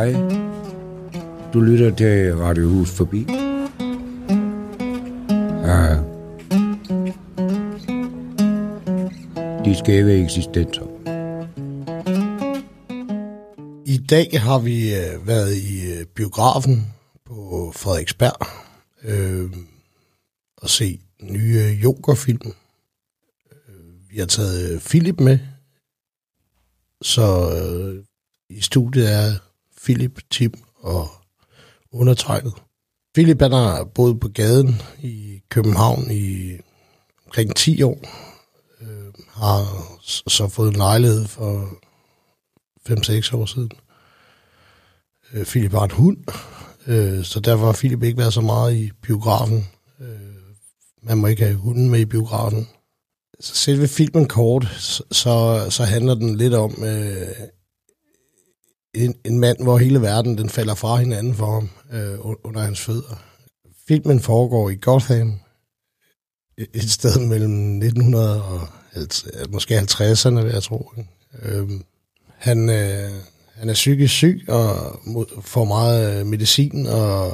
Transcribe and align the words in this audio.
Hej. 0.00 0.12
Du 1.52 1.60
lytter 1.60 1.94
til 1.96 2.36
Radiohus 2.36 2.90
Forbi. 2.90 3.26
Ja. 5.66 5.96
De 9.64 9.78
skæve 9.78 10.24
eksistenser. 10.24 10.86
I 13.86 13.98
dag 13.98 14.40
har 14.40 14.58
vi 14.58 14.94
øh, 14.94 15.26
været 15.26 15.54
i 15.56 15.92
øh, 15.92 16.06
biografen 16.06 16.94
på 17.24 17.72
Frederiksberg 17.76 18.46
øh, 19.04 19.50
og 20.56 20.68
se 20.68 21.00
nye 21.22 21.78
Joker-film. 21.82 22.52
Øh, 23.52 24.10
vi 24.10 24.18
har 24.18 24.26
taget 24.26 24.80
Philip 24.80 25.20
med, 25.20 25.38
så 27.02 27.52
øh, 27.56 28.04
i 28.50 28.60
studiet 28.60 29.12
er 29.12 29.49
Philip, 29.84 30.20
Tim 30.30 30.52
og 30.76 31.08
undertegnet. 31.92 32.54
Philip 33.14 33.42
han 33.42 33.52
har 33.52 33.84
boet 33.84 34.20
på 34.20 34.28
gaden 34.28 34.82
i 35.02 35.40
København 35.48 36.10
i 36.10 36.56
omkring 37.26 37.56
10 37.56 37.82
år. 37.82 37.98
Øh, 38.80 39.12
har 39.28 39.86
så 40.28 40.48
fået 40.48 40.68
en 40.68 40.76
lejlighed 40.76 41.26
for 41.26 41.68
5-6 42.88 43.36
år 43.36 43.46
siden. 43.46 43.70
Øh, 45.32 45.44
Philip 45.44 45.72
har 45.72 45.84
en 45.84 45.90
hund, 45.90 46.16
øh, 46.86 47.24
så 47.24 47.40
derfor 47.40 47.66
har 47.66 47.72
Philip 47.72 48.02
ikke 48.02 48.18
været 48.18 48.34
så 48.34 48.40
meget 48.40 48.76
i 48.76 48.90
biografen. 49.02 49.68
Øh, 50.00 50.06
man 51.02 51.18
må 51.18 51.26
ikke 51.26 51.44
have 51.44 51.56
hunden 51.56 51.90
med 51.90 52.00
i 52.00 52.04
biografen. 52.04 52.68
Så 53.40 53.54
selve 53.54 53.88
filmen 53.88 54.28
kort, 54.28 54.64
så, 54.78 55.04
så, 55.10 55.66
så 55.70 55.84
handler 55.84 56.14
den 56.14 56.36
lidt 56.36 56.54
om 56.54 56.84
øh, 56.84 57.28
en, 58.94 59.14
en 59.24 59.38
mand, 59.38 59.62
hvor 59.62 59.78
hele 59.78 60.00
verden 60.02 60.38
den 60.38 60.48
falder 60.48 60.74
fra 60.74 60.96
hinanden 60.96 61.34
for 61.34 61.46
ham 61.52 61.68
øh, 61.92 62.18
under 62.44 62.60
hans 62.60 62.80
fødder. 62.80 63.22
Filmen 63.88 64.20
foregår 64.20 64.70
i 64.70 64.76
Gotham, 64.80 65.40
et 66.74 66.90
sted 66.90 67.26
mellem 67.26 67.76
1900 67.76 68.44
og 68.44 68.60
50, 68.92 69.26
måske 69.50 69.78
50'erne, 69.78 70.40
vil 70.42 70.52
jeg 70.52 70.62
tro. 70.62 70.92
Øh, 71.42 71.68
han, 72.28 72.68
øh, 72.68 73.10
han 73.54 73.68
er 73.68 73.74
psykisk 73.74 74.14
syg 74.14 74.44
og 74.48 75.00
mod- 75.04 75.42
får 75.42 75.64
meget 75.64 76.20
øh, 76.20 76.26
medicin 76.26 76.86
og 76.86 77.32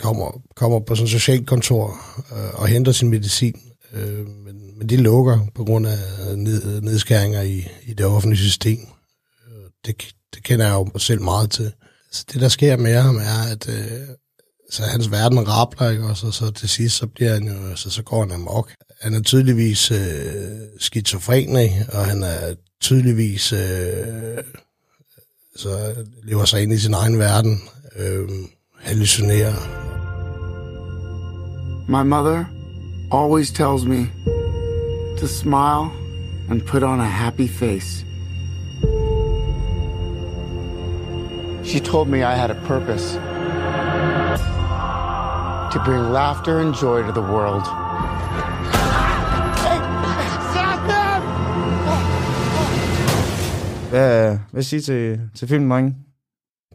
kommer, 0.00 0.42
kommer 0.56 0.80
på 0.80 0.94
sådan 0.94 1.04
et 1.04 1.10
socialkontor 1.10 1.86
øh, 2.32 2.60
og 2.60 2.68
henter 2.68 2.92
sin 2.92 3.08
medicin. 3.10 3.60
Øh, 3.92 4.26
men, 4.28 4.78
men 4.78 4.88
de 4.88 4.96
lukker 4.96 5.38
på 5.54 5.64
grund 5.64 5.86
af 5.86 5.98
ned, 6.36 6.80
nedskæringer 6.80 7.42
i, 7.42 7.68
i 7.82 7.94
det 7.94 8.06
offentlige 8.06 8.42
system. 8.42 8.78
Øh, 9.48 9.70
det, 9.86 10.14
det 10.34 10.42
kender 10.42 10.66
jeg 10.66 10.74
jo 10.74 10.98
selv 10.98 11.22
meget 11.22 11.50
til. 11.50 11.72
Så 12.12 12.24
det, 12.32 12.40
der 12.40 12.48
sker 12.48 12.76
med 12.76 12.94
ham, 12.94 13.16
er, 13.16 13.52
at 13.52 13.68
øh, 13.68 14.08
så 14.70 14.82
hans 14.82 15.10
verden 15.10 15.48
rabler, 15.48 15.90
ikke? 15.90 16.04
Og 16.04 16.16
så, 16.16 16.30
så 16.30 16.50
til 16.50 16.68
sidst, 16.68 16.96
så 16.96 17.06
bliver 17.06 17.32
han 17.32 17.48
jo, 17.48 17.76
så, 17.76 17.90
så 17.90 18.02
går 18.02 18.20
han 18.20 18.32
amok. 18.32 18.72
Han 19.00 19.14
er 19.14 19.22
tydeligvis 19.22 19.90
øh, 19.90 19.98
skizofren, 20.78 21.56
ikke? 21.56 21.86
og 21.92 22.06
han 22.06 22.22
er 22.22 22.54
tydeligvis 22.80 23.52
øh, 23.52 24.38
så 25.56 25.94
lever 26.22 26.44
sig 26.44 26.62
ind 26.62 26.72
i 26.72 26.78
sin 26.78 26.94
egen 26.94 27.18
verden, 27.18 27.60
øh, 27.96 28.28
hallucinerer. 28.80 29.54
My 31.88 32.02
mother 32.08 32.44
always 33.12 33.50
tells 33.50 33.84
me 33.84 34.06
to 35.20 35.26
smile 35.26 35.90
and 36.50 36.66
put 36.66 36.82
on 36.82 37.00
a 37.00 37.04
happy 37.04 37.48
face. 37.48 38.04
She 41.64 41.80
told 41.80 42.08
me 42.08 42.18
I 42.18 42.34
had 42.34 42.50
a 42.50 42.60
purpose 42.66 43.14
to 45.72 45.78
bring 45.84 46.12
laughter 46.12 46.60
and 46.60 46.74
joy 46.74 47.02
to 47.02 47.12
the 47.12 47.22
world. 47.32 47.62
Hvad, 53.90 54.38
hvad 54.52 54.62
siger 54.62 54.80
til, 54.80 55.20
til 55.34 55.48
filmen, 55.48 55.70
drenge? 55.70 55.96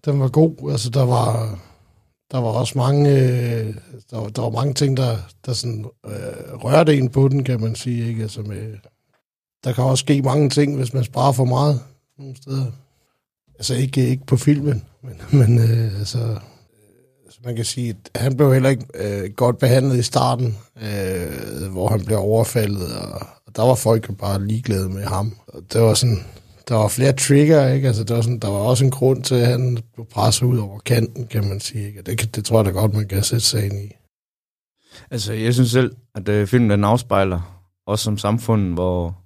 Den 0.05 0.19
var 0.19 0.27
god, 0.27 0.71
altså 0.71 0.89
der 0.89 1.05
var, 1.05 1.59
der 2.31 2.37
var 2.37 2.47
også 2.47 2.77
mange, 2.77 3.09
øh, 3.09 3.73
der, 4.11 4.17
var, 4.17 4.27
der 4.27 4.41
var 4.41 4.49
mange 4.49 4.73
ting, 4.73 4.97
der, 4.97 5.17
der 5.45 5.53
sådan, 5.53 5.85
øh, 6.05 6.53
rørte 6.53 6.97
en 6.97 7.09
på 7.09 7.27
den, 7.27 7.43
kan 7.43 7.61
man 7.61 7.75
sige. 7.75 8.07
Ikke? 8.07 8.21
Altså 8.21 8.41
med, 8.41 8.77
der 9.63 9.73
kan 9.73 9.83
også 9.83 10.01
ske 10.01 10.21
mange 10.21 10.49
ting, 10.49 10.75
hvis 10.77 10.93
man 10.93 11.03
sparer 11.03 11.31
for 11.31 11.45
meget 11.45 11.79
nogle 12.17 12.35
steder. 12.35 12.71
Altså 13.59 13.75
ikke, 13.75 14.07
ikke 14.07 14.25
på 14.25 14.37
filmen, 14.37 14.83
men, 15.03 15.21
men 15.39 15.59
øh, 15.59 15.99
altså, 15.99 16.39
altså, 17.25 17.39
man 17.45 17.55
kan 17.55 17.65
sige, 17.65 17.89
at 18.13 18.21
han 18.21 18.37
blev 18.37 18.53
heller 18.53 18.69
ikke 18.69 18.85
øh, 18.95 19.31
godt 19.33 19.57
behandlet 19.57 19.97
i 19.97 20.03
starten, 20.03 20.57
øh, 20.81 21.71
hvor 21.71 21.89
han 21.89 22.05
blev 22.05 22.17
overfaldet, 22.17 22.97
og, 22.97 23.27
og 23.47 23.55
der 23.55 23.63
var 23.63 23.75
folk 23.75 24.09
jo 24.09 24.13
bare 24.13 24.47
ligeglade 24.47 24.89
med 24.89 25.03
ham. 25.03 25.35
Og 25.47 25.63
det 25.73 25.81
var 25.81 25.93
sådan, 25.93 26.23
der 26.67 26.75
var 26.75 26.87
flere 26.87 27.13
trigger, 27.13 27.67
ikke? 27.67 27.87
Altså, 27.87 28.03
der 28.03 28.15
var, 28.15 28.21
sådan, 28.21 28.39
der 28.39 28.47
var 28.47 28.57
også 28.57 28.85
en 28.85 28.91
grund 28.91 29.23
til, 29.23 29.35
at 29.35 29.47
han 29.47 29.77
blev 29.93 30.05
presset 30.05 30.45
ud 30.45 30.57
over 30.57 30.79
kanten, 30.79 31.27
kan 31.27 31.47
man 31.47 31.59
sige. 31.59 31.87
Ikke? 31.87 31.99
Og 31.99 32.05
Det, 32.05 32.35
det 32.35 32.45
tror 32.45 32.57
jeg 32.57 32.65
da 32.65 32.71
godt, 32.71 32.93
man 32.93 33.07
kan 33.07 33.23
sætte 33.23 33.45
sig 33.45 33.65
ind 33.65 33.73
i. 33.73 33.91
Altså, 35.11 35.33
jeg 35.33 35.53
synes 35.53 35.71
selv, 35.71 35.95
at 36.15 36.29
øh, 36.29 36.47
filmen 36.47 36.69
den 36.69 36.83
afspejler 36.83 37.61
os 37.87 37.99
som 37.99 38.17
samfund, 38.17 38.73
hvor 38.73 39.17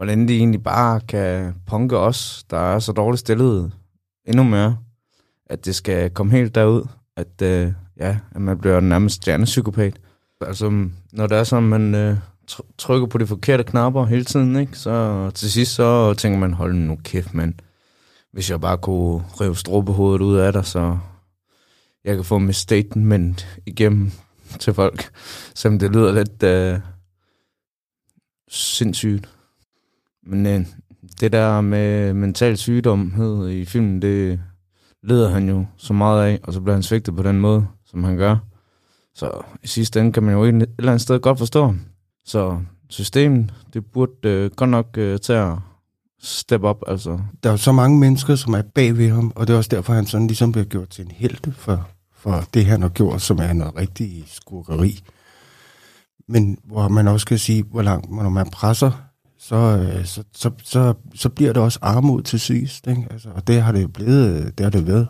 hvordan 0.00 0.28
de 0.28 0.36
egentlig 0.36 0.62
bare 0.62 1.00
kan 1.00 1.54
punke 1.66 1.98
os, 1.98 2.44
der 2.50 2.58
er 2.58 2.78
så 2.78 2.92
dårligt 2.92 3.20
stillet 3.20 3.72
endnu 4.24 4.42
mere, 4.42 4.78
at 5.46 5.64
det 5.64 5.74
skal 5.74 6.10
komme 6.10 6.32
helt 6.32 6.54
derud, 6.54 6.88
at, 7.16 7.42
øh, 7.42 7.72
ja, 7.96 8.18
at 8.34 8.40
man 8.40 8.58
bliver 8.58 8.80
nærmest 8.80 9.16
stjernepsykopat. 9.16 10.00
Altså, 10.40 10.88
når 11.12 11.26
det 11.26 11.38
er 11.38 11.44
sådan, 11.44 11.68
man 11.68 11.94
øh, 11.94 12.16
trykker 12.78 13.06
på 13.06 13.18
de 13.18 13.26
forkerte 13.26 13.64
knapper 13.64 14.04
hele 14.04 14.24
tiden, 14.24 14.56
ikke? 14.56 14.78
så 14.78 15.30
til 15.34 15.52
sidst 15.52 15.74
så 15.74 16.14
tænker 16.14 16.38
man, 16.38 16.52
hold 16.52 16.74
nu 16.74 16.98
kæft, 17.04 17.34
mand. 17.34 17.54
Hvis 18.32 18.50
jeg 18.50 18.60
bare 18.60 18.78
kunne 18.78 19.24
rive 19.40 19.56
strubehovedet 19.56 20.20
ud 20.20 20.36
af 20.36 20.52
dig, 20.52 20.64
så 20.64 20.98
jeg 22.04 22.16
kan 22.16 22.24
få 22.24 22.38
mit 22.38 22.56
statement 22.56 23.60
igennem 23.66 24.12
til 24.58 24.74
folk, 24.74 25.10
som 25.54 25.78
det 25.78 25.92
lyder 25.92 26.12
lidt 26.12 26.42
øh, 26.42 26.80
sindssygt. 28.48 29.28
Men 30.26 30.46
øh, 30.46 30.66
det 31.20 31.32
der 31.32 31.60
med 31.60 32.14
mental 32.14 32.56
sygdomhed 32.56 33.48
i 33.48 33.64
filmen, 33.64 34.02
det 34.02 34.40
leder 35.02 35.30
han 35.30 35.48
jo 35.48 35.66
så 35.76 35.92
meget 35.92 36.24
af, 36.24 36.40
og 36.42 36.52
så 36.52 36.60
bliver 36.60 36.74
han 36.74 36.82
svigtet 36.82 37.16
på 37.16 37.22
den 37.22 37.40
måde, 37.40 37.66
som 37.86 38.04
han 38.04 38.16
gør. 38.16 38.36
Så 39.14 39.30
i 39.62 39.66
sidste 39.66 40.00
ende 40.00 40.12
kan 40.12 40.22
man 40.22 40.34
jo 40.34 40.44
et 40.44 40.48
eller 40.48 40.92
andet 40.92 41.00
sted 41.00 41.20
godt 41.20 41.38
forstå. 41.38 41.74
Så 42.24 42.58
systemet, 42.88 43.54
det 43.74 43.86
burde 43.86 44.28
øh, 44.28 44.50
godt 44.50 44.70
nok 44.70 44.98
øh, 44.98 45.18
tage 45.18 45.52
at 45.52 45.58
step 46.22 46.64
up, 46.64 46.82
altså. 46.86 47.20
der 47.42 47.48
er 47.48 47.52
jo 47.52 47.56
så 47.56 47.72
mange 47.72 47.98
mennesker, 47.98 48.34
som 48.34 48.54
er 48.54 48.62
bag 48.74 48.96
ved 48.98 49.10
ham, 49.10 49.32
og 49.34 49.46
det 49.46 49.52
er 49.52 49.56
også 49.56 49.70
derfor, 49.70 49.92
han 49.92 50.06
sådan 50.06 50.26
ligesom 50.26 50.52
bliver 50.52 50.64
gjort 50.64 50.88
til 50.88 51.04
en 51.04 51.10
helte 51.10 51.52
for, 51.52 51.88
for 52.14 52.44
det, 52.54 52.66
han 52.66 52.82
har 52.82 52.88
gjort, 52.88 53.22
som 53.22 53.38
er 53.38 53.52
noget 53.52 53.76
rigtig 53.76 54.24
skurkeri. 54.26 55.00
Men 56.28 56.58
hvor 56.64 56.88
man 56.88 57.08
også 57.08 57.26
kan 57.26 57.38
sige, 57.38 57.62
hvor 57.62 57.82
langt, 57.82 58.10
når 58.10 58.28
man 58.28 58.50
presser, 58.50 59.09
så, 59.40 59.56
øh, 59.56 60.04
så, 60.04 60.24
så, 60.32 60.50
så, 60.62 60.94
så 61.14 61.28
bliver 61.28 61.52
det 61.52 61.62
også 61.62 61.78
armod 61.82 62.22
til 62.22 62.40
sidst. 62.40 62.86
Ikke? 62.86 63.06
Altså, 63.10 63.28
og 63.34 63.46
det 63.46 63.62
har 63.62 63.72
det 63.72 63.82
jo 63.82 63.88
blevet, 63.88 64.58
det 64.58 64.64
har 64.64 64.70
det 64.70 64.86
været 64.86 65.08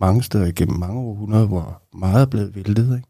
mange 0.00 0.22
steder 0.22 0.46
igennem 0.46 0.78
mange 0.78 1.00
århundreder, 1.00 1.46
hvor 1.46 1.82
meget 1.94 2.22
er 2.22 2.26
blevet 2.26 2.54
væltet. 2.54 2.96
Ikke? 2.96 3.08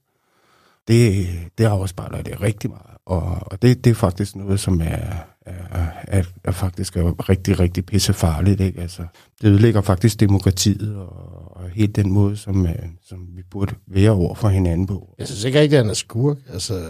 Det, 0.88 1.28
det 1.58 1.64
afspejler 1.64 2.22
det 2.22 2.40
rigtig 2.40 2.70
meget. 2.70 2.96
Og, 3.06 3.38
og 3.40 3.62
det, 3.62 3.84
det 3.84 3.90
er 3.90 3.94
faktisk 3.94 4.36
noget, 4.36 4.60
som 4.60 4.80
er, 4.80 5.12
er, 5.70 5.86
er, 6.08 6.22
er 6.44 6.50
faktisk 6.50 6.96
er 6.96 7.28
rigtig, 7.28 7.60
rigtig 7.60 7.86
pissefarligt. 7.86 8.60
Ikke? 8.60 8.80
Altså, 8.80 9.02
det 9.42 9.48
ødelægger 9.48 9.80
faktisk 9.80 10.20
demokratiet 10.20 10.96
og, 10.96 11.08
og 11.56 11.68
helt 11.74 11.96
den 11.96 12.10
måde, 12.12 12.36
som, 12.36 12.66
øh, 12.66 12.72
som 13.08 13.18
vi 13.36 13.42
burde 13.50 13.74
være 13.86 14.10
over 14.10 14.34
for 14.34 14.48
hinanden 14.48 14.86
på. 14.86 15.14
Jeg 15.18 15.26
synes 15.26 15.44
ikke 15.44 15.60
rigtigt, 15.60 15.78
at 15.78 15.84
han 15.84 15.90
er 15.90 15.94
skurk. 15.94 16.36
Altså, 16.52 16.82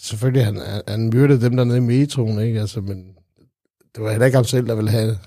selvfølgelig, 0.00 0.44
han, 0.44 0.60
han- 0.88 1.10
myrdede 1.10 1.40
dem 1.40 1.56
dernede 1.56 1.76
i 1.78 1.80
metroen, 1.80 2.40
ikke? 2.40 2.60
Altså, 2.60 2.80
men 2.80 3.04
det 3.94 4.02
var 4.04 4.10
heller 4.10 4.26
ikke 4.26 4.36
ham 4.36 4.44
selv, 4.44 4.66
der 4.66 4.74
ville 4.74 4.90
have, 4.90 5.18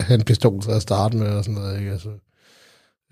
have 0.00 0.18
en 0.18 0.24
pistol 0.24 0.62
til 0.62 0.70
at 0.70 0.82
starte 0.82 1.16
med, 1.16 1.26
og 1.26 1.44
sådan 1.44 1.60
noget, 1.60 1.78
ikke? 1.78 1.90
Altså, 1.92 2.08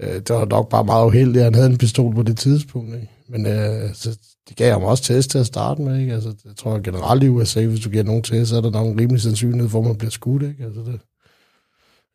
øh, 0.01 0.15
det 0.15 0.31
var 0.31 0.45
nok 0.45 0.69
bare 0.71 0.85
meget 0.85 1.07
uheldigt, 1.07 1.39
at 1.39 1.45
han 1.45 1.55
havde 1.55 1.71
en 1.71 1.79
pistol 1.79 2.15
på 2.15 2.23
det 2.23 2.39
tidspunkt, 2.39 2.95
ikke? 2.95 3.09
Men 3.31 3.47
øh, 3.47 3.95
så, 3.95 4.19
det 4.49 4.57
gav 4.57 4.73
ham 4.73 4.83
også 4.83 5.05
test 5.05 5.31
til 5.31 5.39
at 5.39 5.47
starte 5.47 5.83
med, 5.83 6.01
ikke? 6.01 6.15
Altså, 6.15 6.35
jeg 6.45 6.57
tror 6.57 6.79
generelt 6.79 7.23
i 7.23 7.29
USA, 7.29 7.67
hvis 7.67 7.81
du 7.81 7.91
giver 7.91 8.05
nogen 8.05 8.23
test, 8.23 8.51
så 8.51 8.57
er 8.57 8.61
der 8.61 8.71
nok 8.71 8.87
en 8.87 9.01
rimelig 9.01 9.23
sandsynlighed 9.23 9.69
for, 9.69 9.79
at 9.81 9.87
man 9.87 9.97
bliver 9.97 10.11
skudt, 10.11 10.43
ikke? 10.43 10.65
Altså, 10.65 10.81
det, 10.81 11.01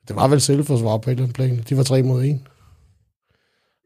det 0.08 0.16
var 0.16 0.28
vel 0.28 0.42
selvforsvar 0.42 0.98
på 0.98 1.10
et 1.10 1.12
eller 1.12 1.24
andet 1.24 1.36
plan. 1.36 1.64
De 1.70 1.78
var 1.78 1.84
tre 1.84 2.04
mod 2.04 2.24
en. 2.24 2.48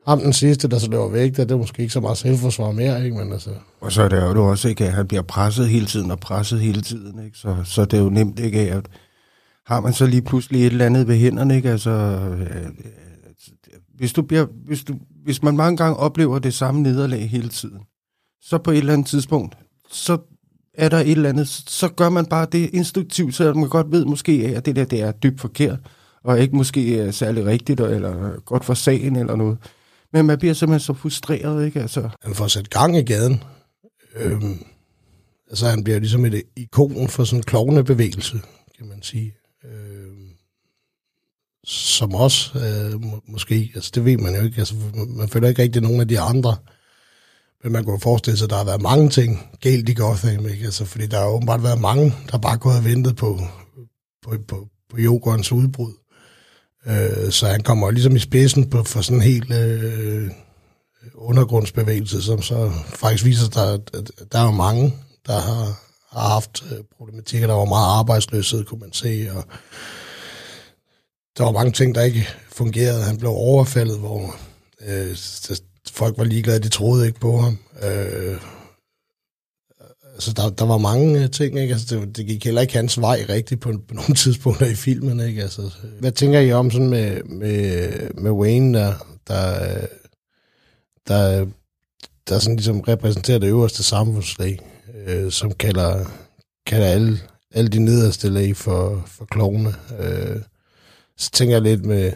Ham 0.08 0.20
den 0.20 0.34
sidste, 0.34 0.68
der 0.68 0.80
så 0.80 0.90
løber 0.90 1.10
væk, 1.10 1.36
der, 1.38 1.44
det 1.44 1.52
er 1.52 1.58
måske 1.58 1.82
ikke 1.82 1.94
så 1.94 2.00
meget 2.00 2.18
selvforsvar 2.18 2.72
mere, 2.72 3.06
ikke? 3.06 3.18
Men 3.18 3.34
altså, 3.34 3.50
Og 3.82 3.92
så 3.92 4.02
er 4.02 4.10
det 4.10 4.18
jo 4.18 4.50
også 4.50 4.70
ikke, 4.70 4.86
at 4.86 4.94
han 4.94 5.08
bliver 5.08 5.22
presset 5.24 5.70
hele 5.70 5.86
tiden 5.86 6.12
og 6.12 6.20
presset 6.20 6.60
hele 6.60 6.82
tiden. 6.82 7.26
Ikke? 7.26 7.38
Så, 7.38 7.56
så 7.66 7.86
det 7.86 8.00
er 8.00 8.04
jo 8.04 8.10
nemt 8.10 8.40
ikke, 8.40 8.60
at 8.60 8.86
har 9.66 9.82
man 9.82 9.94
så 9.94 10.06
lige 10.06 10.22
pludselig 10.22 10.62
et 10.62 10.72
eller 10.72 10.86
andet 10.86 11.08
ved 11.08 11.18
hænderne, 11.18 11.56
ikke? 11.56 11.70
Altså, 11.70 11.90
øh, 11.90 12.42
øh 12.42 12.68
hvis, 13.96 14.14
du 14.14 14.22
bliver, 14.22 14.46
hvis, 14.66 14.84
du, 14.84 14.96
hvis 15.24 15.44
man 15.44 15.58
mange 15.58 15.78
gange 15.78 15.98
oplever 15.98 16.40
det 16.40 16.54
samme 16.54 16.82
nederlag 16.82 17.30
hele 17.30 17.50
tiden, 17.50 17.80
så 18.42 18.58
på 18.58 18.72
et 18.72 18.78
eller 18.78 18.94
andet 18.94 19.08
tidspunkt, 19.08 19.58
så 19.92 20.18
er 20.74 20.90
der 20.90 20.98
et 20.98 21.12
eller 21.12 21.30
andet, 21.30 21.48
så 21.48 21.88
gør 21.88 22.10
man 22.10 22.26
bare 22.26 22.48
det 22.52 22.70
instruktivt, 22.74 23.36
så 23.36 23.54
man 23.54 23.70
godt 23.70 23.92
ved 23.92 24.06
måske, 24.06 24.54
at 24.56 24.66
det 24.66 24.76
der 24.76 24.86
det 24.86 25.02
er 25.02 25.12
dybt 25.12 25.42
forkert, 25.42 25.80
og 26.24 26.40
ikke 26.40 26.56
måske 26.56 27.00
er 27.00 27.12
særlig 27.12 27.46
rigtigt, 27.46 27.80
eller 27.80 28.40
godt 28.46 28.66
for 28.66 28.74
sagen 28.74 29.16
eller 29.16 29.36
noget. 29.36 29.58
Men 30.14 30.26
man 30.26 30.38
bliver 30.38 30.54
simpelthen 30.54 30.86
så 30.86 30.94
frustreret, 30.94 31.66
ikke? 31.66 31.82
Altså, 31.82 32.10
Han 32.24 32.36
får 32.36 32.48
sat 32.48 32.70
gang 32.70 32.98
i 32.98 33.02
gaden. 33.02 33.44
Øhm, 34.16 34.58
altså, 35.50 35.68
han 35.68 35.84
bliver 35.84 36.00
ligesom 36.00 36.26
et 36.26 36.44
ikon 36.56 37.08
for 37.08 37.24
sådan 37.24 37.40
en 37.40 37.44
klovnebevægelse, 37.44 38.40
kan 38.78 38.88
man 38.88 39.02
sige. 39.02 39.34
Øh, 39.66 39.99
som 41.70 42.16
os, 42.16 42.54
øh, 42.56 43.02
må, 43.02 43.22
måske, 43.28 43.72
altså 43.76 43.92
det 43.96 44.06
ved 44.06 44.18
man 44.18 44.36
jo 44.36 44.42
ikke, 44.42 44.60
altså 44.60 44.74
man 45.08 45.30
føler 45.30 45.48
ikke 45.48 45.62
rigtig 45.62 45.82
nogen 45.82 46.02
af 46.02 46.08
de 46.08 46.20
andre, 46.20 46.56
men 47.64 47.72
man 47.72 47.84
kunne 47.84 48.00
forestille 48.00 48.38
sig, 48.38 48.46
at 48.46 48.50
der 48.50 48.58
har 48.58 48.64
været 48.64 48.82
mange 48.82 49.10
ting 49.10 49.50
galt 49.62 49.90
i 49.90 49.94
Gotham, 49.94 50.48
ikke? 50.48 50.66
Altså, 50.66 50.86
fordi 50.86 51.08
der 51.08 51.20
har 51.20 51.28
åbenbart 51.28 51.64
været 51.64 51.82
mange, 51.82 52.16
der 52.32 52.38
bare 52.38 52.58
kunne 52.58 52.74
have 52.74 52.86
ventet 52.86 53.16
på, 53.16 53.40
på, 54.24 54.36
på, 54.48 54.68
på 54.90 54.98
Jokers 54.98 55.52
udbrud. 55.52 55.94
Øh, 56.86 57.32
så 57.32 57.48
han 57.48 57.64
kommer 57.64 57.92
ligesom 57.92 58.16
i 58.16 58.20
spidsen 58.20 58.70
på, 58.70 58.84
for 58.84 59.02
sådan 59.02 59.18
en 59.18 59.24
helt 59.24 59.54
øh, 59.54 60.32
undergrundsbevægelse, 61.16 62.22
som 62.22 62.42
så 62.42 62.72
faktisk 62.86 63.26
viser 63.26 63.52
sig, 63.52 63.74
at, 63.74 63.82
at 63.94 64.32
der 64.32 64.40
er 64.40 64.46
jo 64.46 64.52
mange, 64.52 64.94
der 65.28 65.40
har, 65.40 65.80
har 66.12 66.30
haft 66.30 66.64
øh, 66.72 66.78
problematikker. 66.98 67.48
Der 67.48 67.54
var 67.54 67.66
meget 67.66 68.00
arbejdsløshed, 68.00 68.66
kunne 68.66 68.80
man 68.80 68.94
se, 68.94 69.30
og 69.32 69.44
der 71.38 71.44
var 71.44 71.52
mange 71.52 71.72
ting, 71.72 71.96
der 71.96 72.02
ikke 72.02 72.28
fungerede. 72.52 73.04
Han 73.04 73.18
blev 73.18 73.32
overfaldet, 73.32 74.00
hvor 74.00 74.36
øh, 74.88 75.18
folk 75.92 76.18
var 76.18 76.24
ligeglade, 76.24 76.60
de 76.60 76.70
troede 76.70 77.08
ikke 77.08 77.20
på 77.20 77.38
ham. 77.38 77.58
Øh, 77.84 78.38
altså, 80.14 80.34
der, 80.34 80.50
der 80.50 80.66
var 80.66 80.78
mange 80.78 81.24
øh, 81.24 81.32
ting, 81.32 81.60
ikke? 81.60 81.74
Altså, 81.74 81.96
det, 81.96 82.18
det 82.18 82.26
gik 82.26 82.46
heller 82.46 82.62
ikke 82.62 82.74
hans 82.74 83.02
vej 83.02 83.26
rigtigt 83.30 83.62
på, 83.62 83.74
på 83.88 83.94
nogle 83.94 84.16
tidspunkter 84.24 84.66
i 84.66 84.76
filmen, 84.76 85.20
ikke? 85.20 85.42
Altså, 85.42 85.72
hvad 86.00 86.12
tænker 86.12 86.40
I 86.40 86.52
om 86.52 86.72
sådan 86.72 86.90
med, 86.90 87.24
med, 87.24 87.92
med 88.14 88.32
Wayne, 88.32 88.78
der, 88.78 88.94
der, 89.28 89.78
der, 91.08 91.46
der 92.30 92.40
sådan 92.40 92.56
ligesom 92.56 92.80
repræsenterer 92.80 93.40
det 93.40 93.48
øverste 93.48 93.84
samfundslag, 93.84 94.60
øh, 95.08 95.32
som 95.32 95.52
kalder, 95.52 96.06
kalder 96.66 96.88
alle, 96.88 97.20
alle 97.52 97.70
de 97.70 97.80
nederste 97.80 98.30
lag 98.30 98.56
for, 98.56 99.04
for 99.08 99.26
klovne. 99.26 99.76
Øh, 100.00 100.36
så 101.20 101.32
tænker 101.32 101.56
jeg 101.56 101.62
lidt 101.62 101.86
med, 101.86 102.12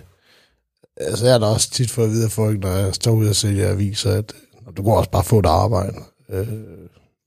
altså 0.97 1.25
jeg 1.25 1.33
har 1.33 1.39
da 1.39 1.45
også 1.45 1.69
tit 1.69 1.91
fået 1.91 2.05
at 2.05 2.11
vide 2.11 2.25
af 2.25 2.31
folk, 2.31 2.59
når 2.59 2.69
jeg 2.69 2.95
står 2.95 3.11
ud 3.11 3.27
og 3.27 3.35
sælger 3.35 3.69
aviser, 3.69 4.11
at 4.11 4.33
du 4.77 4.83
kan 4.83 4.91
også 4.91 5.09
bare 5.09 5.23
få 5.23 5.39
et 5.39 5.45
arbejde. 5.45 5.97
Øh, 6.29 6.47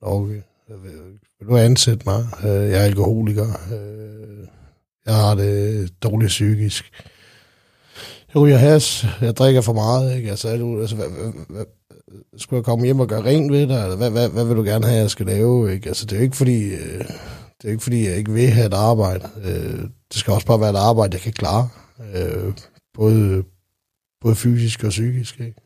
okay. 0.00 0.40
Vil 1.40 1.48
du 1.48 1.56
ansætte 1.56 2.02
mig? 2.06 2.26
Øh, 2.44 2.70
jeg 2.70 2.80
er 2.80 2.84
alkoholiker. 2.84 3.46
Øh, 3.72 4.46
jeg 5.06 5.14
har 5.14 5.34
det 5.34 5.90
dårligt 6.02 6.28
psykisk. 6.28 6.92
Jeg 8.34 8.42
ryger 8.42 8.56
has. 8.56 9.06
Jeg 9.20 9.36
drikker 9.36 9.60
for 9.60 9.72
meget. 9.72 10.16
Ikke? 10.16 10.30
Altså, 10.30 10.56
du, 10.56 10.80
altså 10.80 10.96
hvad, 10.96 11.08
hvad, 11.08 11.32
hvad, 11.48 11.64
skulle 12.36 12.58
jeg 12.58 12.64
komme 12.64 12.84
hjem 12.84 13.00
og 13.00 13.08
gøre 13.08 13.24
rent 13.24 13.52
ved 13.52 13.66
dig? 13.66 13.82
Eller 13.82 13.96
hvad, 13.96 14.10
hvad, 14.10 14.28
hvad 14.28 14.44
vil 14.44 14.56
du 14.56 14.62
gerne 14.62 14.86
have, 14.86 15.00
jeg 15.00 15.10
skal 15.10 15.26
lave? 15.26 15.72
Ikke? 15.74 15.88
Altså, 15.88 16.06
det 16.06 16.12
er 16.12 16.16
jo 16.16 16.22
ikke 16.22 16.36
fordi, 16.36 16.64
øh, 16.64 17.04
det 17.62 17.68
er 17.68 17.72
ikke 17.72 17.82
fordi, 17.82 18.04
jeg 18.04 18.16
ikke 18.16 18.32
vil 18.32 18.48
have 18.48 18.66
et 18.66 18.74
arbejde. 18.74 19.30
Øh, 19.44 19.80
det 19.82 20.20
skal 20.20 20.32
også 20.32 20.46
bare 20.46 20.60
være 20.60 20.70
et 20.70 20.76
arbejde, 20.76 21.14
jeg 21.14 21.20
kan 21.20 21.32
klare. 21.32 21.68
Øh, 22.14 22.52
både, 22.94 23.44
både 24.20 24.34
fysisk 24.34 24.84
og 24.84 24.90
psykisk. 24.90 25.40
Ikke? 25.40 25.60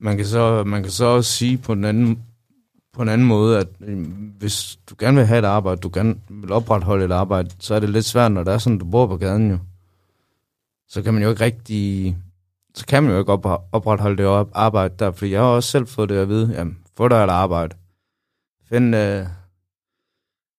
Man 0.00 0.16
kan, 0.16 0.26
så, 0.26 0.64
man 0.64 0.82
kan 0.82 0.92
så 0.92 1.04
også 1.04 1.32
sige 1.32 1.58
på 1.58 1.74
den 1.74 1.84
anden, 1.84 2.22
på 2.92 3.02
en 3.02 3.08
anden 3.08 3.26
måde, 3.26 3.58
at 3.58 3.68
øh, 3.80 4.06
hvis 4.38 4.78
du 4.90 4.94
gerne 4.98 5.16
vil 5.16 5.26
have 5.26 5.38
et 5.38 5.44
arbejde, 5.44 5.80
du 5.80 5.90
gerne 5.94 6.14
vil 6.30 6.52
opretholde 6.52 7.04
et 7.04 7.12
arbejde, 7.12 7.50
så 7.58 7.74
er 7.74 7.80
det 7.80 7.90
lidt 7.90 8.04
svært, 8.04 8.32
når 8.32 8.44
det 8.44 8.54
er 8.54 8.58
sådan, 8.58 8.78
du 8.78 8.84
bor 8.84 9.06
på 9.06 9.16
gaden 9.16 9.50
jo. 9.50 9.58
Så 10.88 11.02
kan 11.02 11.14
man 11.14 11.22
jo 11.22 11.30
ikke 11.30 11.44
rigtig, 11.44 12.16
så 12.74 12.86
kan 12.86 13.02
man 13.02 13.12
jo 13.12 13.18
ikke 13.18 13.32
opretholde 13.72 14.22
det 14.22 14.48
arbejde 14.54 14.94
der, 14.98 15.10
fordi 15.10 15.30
jeg 15.32 15.40
har 15.40 15.46
også 15.46 15.70
selv 15.70 15.86
fået 15.86 16.08
det 16.08 16.16
at 16.16 16.28
vide, 16.28 16.54
jamen, 16.54 16.78
få 16.96 17.08
dig 17.08 17.16
et 17.16 17.30
arbejde. 17.30 17.76
Find, 18.68 18.96
øh, 18.96 19.26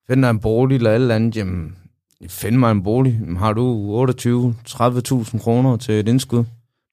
find 0.09 0.21
dig 0.21 0.29
en 0.29 0.39
bolig 0.39 0.75
eller 0.75 0.89
et 0.89 0.95
eller 0.95 1.15
andet, 1.15 1.35
jamen, 1.35 1.75
find 2.27 2.55
mig 2.55 2.71
en 2.71 2.83
bolig. 2.83 3.17
Jamen, 3.21 3.37
har 3.37 3.53
du 3.53 4.05
28-30.000 4.05 5.39
kroner 5.39 5.77
til 5.77 5.93
et 5.93 6.07
indskud? 6.07 6.43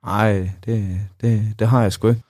Nej, 0.07 0.51
det, 0.67 1.01
det, 1.21 1.43
det 1.59 1.69
har 1.69 1.83
jeg 1.83 1.93
sgu 1.93 2.09
ikke. 2.09 2.23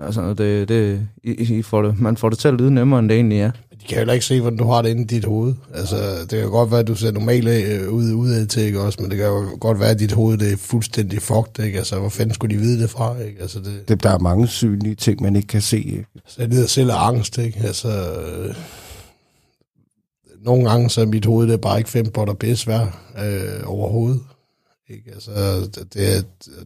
Altså, 0.00 0.34
det, 0.34 0.68
det, 0.68 1.08
I, 1.24 1.58
I 1.58 1.62
får 1.62 1.82
det, 1.82 2.00
man 2.00 2.16
får 2.16 2.28
det 2.28 2.38
til 2.38 2.48
at 2.48 2.54
lyde 2.54 2.70
nemmere, 2.70 3.00
end 3.00 3.08
det 3.08 3.14
egentlig 3.14 3.40
er. 3.40 3.50
De 3.50 3.86
kan 3.88 3.98
heller 3.98 4.14
ikke 4.14 4.26
se, 4.26 4.40
hvordan 4.40 4.58
du 4.58 4.64
har 4.64 4.82
det 4.82 4.88
inde 4.88 5.02
i 5.02 5.04
dit 5.04 5.24
hoved. 5.24 5.54
Altså, 5.74 5.96
det 6.30 6.40
kan 6.40 6.50
godt 6.50 6.70
være, 6.70 6.80
at 6.80 6.86
du 6.86 6.94
ser 6.94 7.10
normalt 7.10 7.48
øh, 7.48 7.92
ud, 7.92 8.12
udad 8.12 8.46
til, 8.46 8.62
ikke 8.62 8.80
også? 8.80 8.98
Men 9.02 9.10
det 9.10 9.18
kan 9.18 9.26
jo 9.26 9.48
godt 9.60 9.80
være, 9.80 9.90
at 9.90 9.98
dit 9.98 10.12
hoved 10.12 10.38
det 10.38 10.52
er 10.52 10.56
fuldstændig 10.56 11.22
fucked, 11.22 11.64
ikke? 11.64 11.78
Altså, 11.78 11.98
hvor 11.98 12.08
fanden 12.08 12.34
skulle 12.34 12.56
de 12.56 12.60
vide 12.60 12.82
det 12.82 12.90
fra, 12.90 13.18
ikke? 13.18 13.42
Altså, 13.42 13.58
det, 13.58 13.88
det, 13.88 14.02
der 14.02 14.10
er 14.10 14.18
mange 14.18 14.48
synlige 14.48 14.94
ting, 14.94 15.22
man 15.22 15.36
ikke 15.36 15.48
kan 15.48 15.62
se. 15.62 15.78
Ikke? 15.78 16.06
Så 16.26 16.36
jeg 16.38 16.48
lider 16.48 16.66
selv 16.66 16.90
af 16.90 17.08
angst, 17.08 17.38
ikke? 17.38 17.58
Altså, 17.58 17.88
øh, 17.88 18.54
nogle 20.44 20.70
gange 20.70 20.90
så 20.90 21.00
er 21.00 21.06
mit 21.06 21.24
hoved 21.24 21.46
det 21.46 21.54
er 21.54 21.58
bare 21.58 21.78
ikke 21.78 21.90
fem 21.90 22.06
potter 22.06 22.34
bedst 22.34 22.66
værd 22.66 22.98
øh, 23.24 23.60
overhovedet. 23.64 24.20
Ikke? 24.88 25.10
Altså, 25.12 25.30
det, 25.94 26.16
er, 26.16 26.22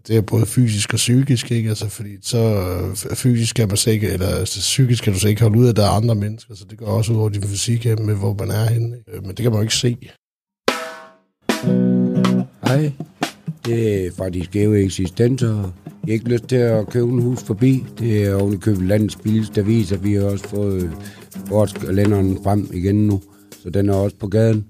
det 0.09 0.17
er 0.17 0.21
både 0.21 0.47
fysisk 0.47 0.93
og 0.93 0.97
psykisk, 0.97 1.51
ikke? 1.51 1.69
Altså, 1.69 1.89
fordi 1.89 2.09
så 2.23 2.39
øh, 2.39 3.17
fysisk 3.17 3.57
kan 3.57 3.69
man 3.69 3.77
så 3.77 3.91
ikke, 3.91 4.09
eller 4.09 4.27
altså, 4.27 4.61
psykisk 4.61 5.05
kan 5.05 5.13
du 5.13 5.19
så 5.19 5.29
ikke 5.29 5.43
holde 5.43 5.59
ud 5.59 5.65
af, 5.65 5.71
at 5.71 5.77
der 5.77 5.85
er 5.85 5.91
andre 5.91 6.15
mennesker, 6.15 6.55
så 6.55 6.65
det 6.71 6.79
går 6.79 6.87
også 6.87 7.13
ud 7.13 7.19
over 7.19 7.29
din 7.29 7.43
fysik 7.43 7.85
med, 7.85 8.15
hvor 8.15 8.37
man 8.39 8.51
er 8.51 8.65
henne. 8.65 8.97
Ikke? 8.99 9.11
Øh, 9.13 9.23
men 9.23 9.29
det 9.29 9.37
kan 9.37 9.51
man 9.51 9.55
jo 9.55 9.63
ikke 9.63 9.75
se. 9.75 9.97
Hej, 12.65 12.93
det 13.67 14.07
er 14.07 14.11
faktisk 14.17 14.45
skæve 14.51 14.85
eksistenser. 14.85 15.73
Jeg 16.07 16.11
har 16.11 16.13
ikke 16.13 16.29
lyst 16.29 16.45
til 16.45 16.57
at 16.57 16.89
købe 16.89 17.11
en 17.11 17.23
hus 17.23 17.43
forbi. 17.43 17.85
Det 17.99 18.25
er 18.25 18.35
oven 18.35 18.55
i 18.55 18.57
købet 18.57 18.83
landets 18.83 19.17
billigste 19.17 19.61
aviser. 19.61 19.97
Vi 19.97 20.15
har 20.15 20.25
også 20.25 20.49
fået 20.49 20.83
øh, 20.83 20.91
årskalenderen 21.51 22.39
frem 22.45 22.71
igen 22.73 23.07
nu, 23.07 23.23
så 23.65 23.71
den 23.71 23.89
er 23.89 23.95
også 23.95 24.17
på 24.17 24.29
gaden. 24.29 24.67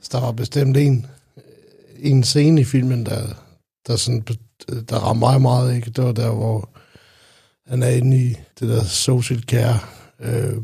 Så 0.00 0.08
der 0.12 0.20
var 0.20 0.32
bestemt 0.32 0.76
en, 0.76 1.06
en 1.98 2.24
scene 2.24 2.60
i 2.60 2.64
filmen, 2.64 3.06
der, 3.06 3.22
der, 3.86 3.96
sådan, 3.96 4.24
der 4.68 4.96
rammer 4.96 5.30
mig 5.30 5.40
meget. 5.40 5.76
Ikke? 5.76 5.90
Det 5.90 6.04
var 6.04 6.12
der, 6.12 6.30
hvor 6.30 6.68
han 7.66 7.82
er 7.82 7.88
inde 7.88 8.16
i 8.16 8.34
det 8.60 8.68
der 8.68 8.84
social 8.84 9.42
care, 9.42 9.78
øh, 10.20 10.56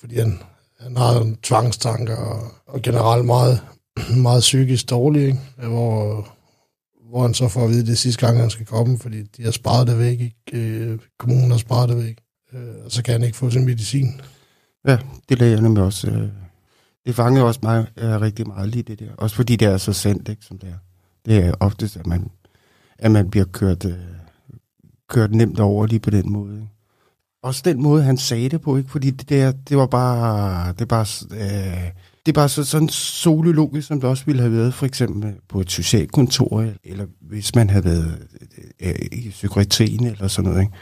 fordi 0.00 0.18
han, 0.18 0.38
han 0.80 0.96
har 0.96 1.20
en 1.20 1.36
tvangstanker 1.42 2.16
og, 2.16 2.52
og 2.66 2.82
generelt 2.82 3.24
meget, 3.24 3.60
meget 4.26 4.40
psykisk 4.40 4.90
dårlig, 4.90 5.22
ikke? 5.22 5.38
Hvor, 5.56 6.28
hvor 7.10 7.22
han 7.22 7.34
så 7.34 7.48
får 7.48 7.64
at 7.64 7.70
vide 7.70 7.86
det 7.86 7.98
sidste 7.98 8.26
gang, 8.26 8.38
han 8.40 8.50
skal 8.50 8.66
komme, 8.66 8.98
fordi 8.98 9.22
de 9.22 9.44
har 9.44 9.50
sparet 9.50 9.86
det 9.86 9.98
væk, 9.98 10.20
ikke? 10.20 10.36
Øh, 10.52 10.98
kommunen 11.18 11.50
har 11.50 11.58
sparet 11.58 11.88
det 11.88 11.96
væk, 12.04 12.18
øh, 12.52 12.84
og 12.84 12.92
så 12.92 13.02
kan 13.02 13.12
han 13.12 13.22
ikke 13.22 13.36
få 13.36 13.50
sin 13.50 13.64
medicin. 13.64 14.20
Ja, 14.86 14.98
det 15.28 15.38
lagde 15.38 15.52
jeg 15.52 15.62
nemlig 15.62 15.84
også. 15.84 16.10
Øh, 16.10 16.28
det 17.06 17.14
fangede 17.14 17.44
også 17.44 17.60
mig 17.62 17.86
øh, 17.96 18.20
rigtig 18.20 18.46
meget 18.48 18.68
lige 18.68 18.82
det 18.82 18.98
der. 18.98 19.14
Også 19.18 19.36
fordi 19.36 19.56
det 19.56 19.68
er 19.68 19.76
så 19.76 19.92
sandt, 19.92 20.28
ikke, 20.28 20.44
som 20.44 20.58
det 20.58 20.68
er. 20.68 20.78
Det 21.26 21.44
er 21.44 21.54
oftest, 21.60 21.96
at 21.96 22.06
man, 22.06 22.30
at 22.98 23.10
man 23.10 23.30
bliver 23.30 23.46
kørt, 23.52 23.84
øh, 23.84 23.92
kørt 25.08 25.34
nemt 25.34 25.60
over 25.60 25.86
lige 25.86 26.00
på 26.00 26.10
den 26.10 26.32
måde. 26.32 26.54
Ikke? 26.54 26.68
Også 27.42 27.62
den 27.64 27.82
måde, 27.82 28.02
han 28.02 28.16
sagde 28.16 28.48
det 28.48 28.60
på, 28.60 28.76
ikke? 28.76 28.90
fordi 28.90 29.10
det, 29.10 29.28
der, 29.28 29.52
det 29.52 29.76
var 29.76 29.86
bare, 29.86 30.72
det 30.72 30.88
bare, 30.88 31.06
øh, 31.30 31.90
det 32.26 32.32
er 32.32 32.34
bare 32.34 32.48
så, 32.48 32.64
sådan 32.64 32.88
solologisk, 32.88 33.88
som 33.88 34.00
det 34.00 34.10
også 34.10 34.24
ville 34.26 34.42
have 34.42 34.52
været, 34.52 34.74
for 34.74 34.86
eksempel 34.86 35.34
på 35.48 35.60
et 35.60 35.70
socialkontor, 35.70 36.66
eller 36.84 37.06
hvis 37.20 37.54
man 37.54 37.70
havde 37.70 37.84
været 37.84 38.26
øh, 38.80 38.94
i 39.12 39.28
psykiatrien, 39.30 40.06
eller 40.06 40.28
sådan 40.28 40.50
noget. 40.50 40.62
Ikke? 40.62 40.76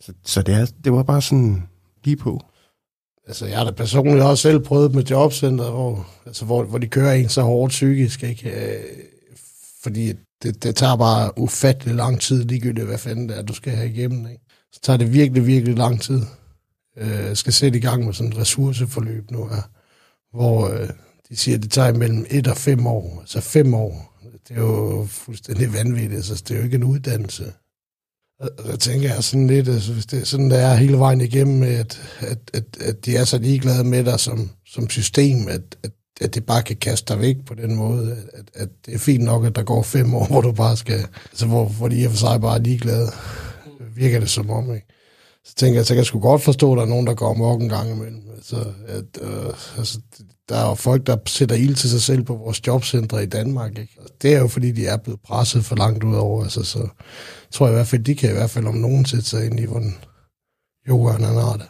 Så, 0.00 0.12
så 0.24 0.42
det, 0.42 0.54
er, 0.54 0.66
det 0.84 0.92
var 0.92 1.02
bare 1.02 1.22
sådan 1.22 1.62
lige 2.04 2.16
på. 2.16 2.40
Altså, 3.26 3.46
jeg 3.46 3.58
har 3.58 3.64
da 3.64 3.70
personligt 3.70 4.24
også 4.24 4.42
selv 4.42 4.60
prøvet 4.60 4.94
med 4.94 5.04
jobcenter, 5.04 5.70
hvor, 5.70 6.08
altså, 6.26 6.44
hvor, 6.44 6.64
hvor 6.64 6.78
de 6.78 6.86
kører 6.86 7.12
en 7.12 7.28
så 7.28 7.42
hårdt 7.42 7.70
psykisk, 7.70 8.22
ikke? 8.22 8.50
Øh, 8.50 8.84
fordi 9.82 10.12
det, 10.42 10.62
det 10.62 10.76
tager 10.76 10.96
bare 10.96 11.38
ufattelig 11.38 11.94
lang 11.94 12.20
tid, 12.20 12.44
ligegyldigt 12.44 12.86
hvad 12.86 12.98
fanden 12.98 13.28
det 13.28 13.38
er, 13.38 13.42
du 13.42 13.54
skal 13.54 13.72
have 13.72 13.90
igennem. 13.90 14.26
Ikke? 14.26 14.42
Så 14.72 14.80
tager 14.82 14.96
det 14.96 15.12
virkelig, 15.12 15.46
virkelig 15.46 15.76
lang 15.76 16.00
tid. 16.00 16.22
Jeg 16.96 17.28
øh, 17.30 17.36
skal 17.36 17.52
sætte 17.52 17.78
i 17.78 17.80
gang 17.80 18.04
med 18.04 18.12
sådan 18.12 18.32
et 18.32 18.38
ressourceforløb 18.38 19.30
nu 19.30 19.48
her, 19.48 19.62
hvor 20.36 20.68
øh, 20.68 20.88
de 21.28 21.36
siger, 21.36 21.56
at 21.56 21.62
det 21.62 21.70
tager 21.70 21.92
mellem 21.92 22.26
et 22.30 22.46
og 22.46 22.56
fem 22.56 22.86
år. 22.86 23.18
Altså 23.20 23.40
fem 23.40 23.74
år. 23.74 24.18
Det 24.48 24.56
er 24.56 24.60
jo 24.60 25.06
fuldstændig 25.10 25.72
vanvittigt. 25.72 26.14
Altså, 26.14 26.44
det 26.48 26.50
er 26.54 26.58
jo 26.58 26.64
ikke 26.64 26.76
en 26.76 26.84
uddannelse. 26.84 27.52
Og 28.40 28.80
tænker 28.80 29.14
jeg 29.14 29.24
sådan 29.24 29.46
lidt, 29.46 29.68
altså, 29.68 29.92
hvis 29.92 30.06
det 30.06 30.20
er 30.20 30.24
sådan, 30.24 30.50
der 30.50 30.56
er 30.56 30.74
hele 30.74 30.98
vejen 30.98 31.20
igennem, 31.20 31.62
at, 31.62 32.00
at, 32.20 32.38
at, 32.54 32.64
at 32.80 33.04
de 33.04 33.16
er 33.16 33.24
så 33.24 33.38
ligeglade 33.38 33.84
med 33.84 34.04
dig 34.04 34.20
som, 34.20 34.50
som 34.66 34.90
system, 34.90 35.48
at, 35.48 35.76
at 35.82 35.90
at 36.20 36.34
det 36.34 36.46
bare 36.46 36.62
kan 36.62 36.76
kaste 36.76 37.14
dig 37.14 37.22
væk 37.22 37.36
på 37.46 37.54
den 37.54 37.74
måde, 37.74 38.12
at, 38.12 38.40
at, 38.40 38.50
at 38.54 38.68
det 38.86 38.94
er 38.94 38.98
fint 38.98 39.24
nok, 39.24 39.44
at 39.44 39.56
der 39.56 39.62
går 39.62 39.82
fem 39.82 40.14
år, 40.14 40.26
hvor 40.30 40.40
du 40.40 40.52
bare 40.52 40.76
skal, 40.76 41.06
altså 41.24 41.46
hvor, 41.46 41.64
hvor 41.64 41.88
de 41.88 42.00
i 42.00 42.04
og 42.04 42.10
for 42.10 42.18
sig 42.18 42.40
bare 42.40 42.58
er 42.58 42.62
ligeglade, 42.62 43.10
virker 43.94 44.20
det 44.20 44.30
som 44.30 44.50
om, 44.50 44.74
ikke? 44.74 44.86
Så 45.46 45.54
tænker 45.56 45.78
jeg, 45.78 45.86
så 45.86 45.94
kan 45.94 45.98
jeg 45.98 46.06
sgu 46.06 46.20
godt 46.20 46.42
forstå, 46.42 46.72
at 46.72 46.76
der 46.76 46.82
er 46.82 46.88
nogen, 46.88 47.06
der 47.06 47.14
går 47.14 47.30
amok 47.30 47.62
en 47.62 47.68
gang 47.68 47.90
imellem. 47.90 48.22
Altså, 48.36 48.56
at, 48.86 49.04
øh, 49.22 49.52
altså, 49.78 49.98
der 50.48 50.56
er 50.56 50.68
jo 50.68 50.74
folk, 50.74 51.06
der 51.06 51.16
sætter 51.26 51.56
ild 51.56 51.74
til 51.74 51.90
sig 51.90 52.02
selv 52.02 52.22
på 52.22 52.34
vores 52.34 52.66
jobcentre 52.66 53.22
i 53.22 53.26
Danmark. 53.26 53.78
Ikke? 53.78 53.92
Og 53.98 54.08
det 54.22 54.34
er 54.34 54.38
jo, 54.38 54.48
fordi 54.48 54.72
de 54.72 54.86
er 54.86 54.96
blevet 54.96 55.20
presset 55.20 55.64
for 55.64 55.76
langt 55.76 56.04
ud 56.04 56.14
over. 56.14 56.42
Altså, 56.42 56.62
så 56.62 56.88
tror 57.52 57.66
jeg 57.66 57.72
i 57.72 57.76
hvert 57.76 57.86
fald, 57.86 58.04
de 58.04 58.14
kan 58.14 58.30
i 58.30 58.32
hvert 58.32 58.50
fald 58.50 58.66
om 58.66 58.74
nogen 58.74 59.04
sætte 59.04 59.24
sig 59.24 59.46
ind 59.46 59.60
i, 59.60 59.64
hvordan 59.64 59.94
yogaen 60.88 61.24
han 61.24 61.34
har 61.34 61.52
det. 61.52 61.66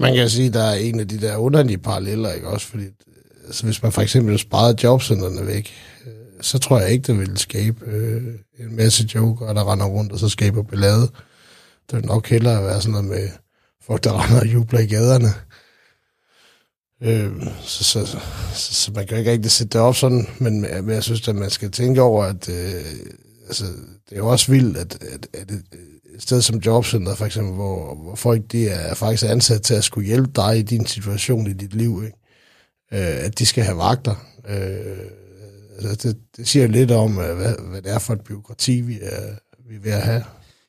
Man 0.00 0.14
kan 0.14 0.30
sige, 0.30 0.48
at 0.48 0.54
der 0.54 0.62
er 0.62 0.74
en 0.74 1.00
af 1.00 1.08
de 1.08 1.20
der 1.20 1.36
underlige 1.36 1.78
paralleller, 1.78 2.32
ikke 2.32 2.48
også? 2.48 2.66
Fordi 2.66 2.84
altså, 3.46 3.64
hvis 3.64 3.82
man 3.82 3.92
for 3.92 4.02
eksempel 4.02 4.38
sparede 4.38 4.76
jobcentrene 4.82 5.46
væk, 5.46 5.72
øh, 6.06 6.12
så 6.40 6.58
tror 6.58 6.80
jeg 6.80 6.90
ikke, 6.90 7.06
det 7.06 7.18
ville 7.18 7.38
skabe 7.38 7.86
øh, 7.86 8.22
en 8.58 8.76
masse 8.76 9.08
joker, 9.14 9.52
der 9.52 9.72
render 9.72 9.86
rundt 9.86 10.12
og 10.12 10.18
så 10.18 10.28
skaber 10.28 10.62
ballade. 10.62 11.08
Det 11.90 11.96
vil 11.96 12.06
nok 12.06 12.28
hellere 12.28 12.64
være 12.64 12.80
sådan 12.80 12.92
noget 12.92 13.06
med 13.06 13.28
folk, 13.82 14.04
der 14.04 14.24
render 14.24 14.40
og 14.40 14.46
jubler 14.46 14.80
i 14.80 14.86
gaderne. 14.86 15.28
Øh, 17.02 17.46
så, 17.62 17.84
så, 17.84 18.06
så, 18.54 18.74
så, 18.74 18.92
man 18.92 19.06
kan 19.06 19.18
ikke 19.18 19.30
rigtig 19.30 19.50
sætte 19.50 19.78
det 19.78 19.80
op 19.80 19.96
sådan, 19.96 20.26
men, 20.38 20.60
men 20.60 20.90
jeg 20.90 21.02
synes, 21.02 21.28
at 21.28 21.36
man 21.36 21.50
skal 21.50 21.70
tænke 21.70 22.02
over, 22.02 22.24
at 22.24 22.48
øh, 22.48 22.84
altså, 23.46 23.64
det 24.08 24.12
er 24.12 24.16
jo 24.16 24.28
også 24.28 24.52
vildt, 24.52 24.76
at, 24.76 25.02
at, 25.02 25.26
at 25.32 25.50
et, 25.50 25.62
sted 26.18 26.42
som 26.42 26.58
Jobcenter 26.58 27.14
for 27.14 27.26
eksempel, 27.26 27.54
hvor, 27.54 27.94
hvor 27.94 28.14
folk 28.14 28.42
de 28.52 28.68
er 28.68 28.94
faktisk 28.94 29.24
ansat 29.30 29.62
til 29.62 29.74
at 29.74 29.84
skulle 29.84 30.06
hjælpe 30.06 30.30
dig 30.36 30.58
i 30.58 30.62
din 30.62 30.86
situation 30.86 31.46
i 31.46 31.52
dit 31.52 31.74
liv, 31.74 32.02
ikke? 32.04 32.18
Øh, 32.92 33.24
at 33.24 33.38
de 33.38 33.46
skal 33.46 33.64
have 33.64 33.76
vagter. 33.76 34.26
Øh, 34.48 34.98
altså 35.78 36.08
det, 36.08 36.18
det 36.36 36.48
siger 36.48 36.66
lidt 36.66 36.90
om, 36.90 37.18
øh, 37.18 37.36
hvad, 37.36 37.54
hvad 37.70 37.82
det 37.82 37.92
er 37.92 37.98
for 37.98 38.12
et 38.12 38.20
byråkrati, 38.20 38.80
vi 38.80 38.98
er, 39.02 39.34
vi 39.68 39.74
er 39.76 39.80
ved 39.80 39.92
at 39.92 40.02
have. 40.02 40.24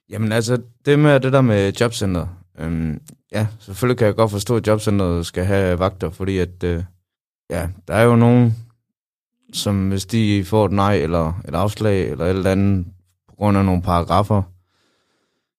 Jamen 0.10 0.32
altså, 0.32 0.62
det 0.86 1.00
med 1.00 1.20
det 1.20 1.34
der 1.34 1.42
med 1.42 1.74
jobcenter, 1.74 2.28
øhm, 2.60 3.02
ja, 3.32 3.48
selvfølgelig 3.60 3.98
kan 3.98 4.08
jeg 4.08 4.16
godt 4.16 4.32
forstå, 4.32 4.56
at 4.56 4.68
jobcenteret 4.68 5.26
skal 5.26 5.46
have 5.46 5.80
vagter, 5.80 6.10
fordi 6.10 6.38
at, 6.38 6.64
øh, 6.64 6.84
ja, 7.50 7.68
der 7.88 7.94
er 7.94 8.04
jo 8.04 8.16
nogen, 8.16 8.56
som 9.54 9.90
hvis 9.90 10.06
de 10.06 10.46
får 10.46 10.66
et 10.66 10.72
nej, 10.72 10.96
eller 10.96 11.42
et 11.48 11.56
afslag, 11.56 12.10
eller 12.12 12.26
et 12.26 12.30
eller 12.30 12.52
andet, 12.52 12.86
på 13.28 13.36
grund 13.36 13.58
af 13.58 13.66
nogle 13.66 13.82
paragrafer, 13.82 14.42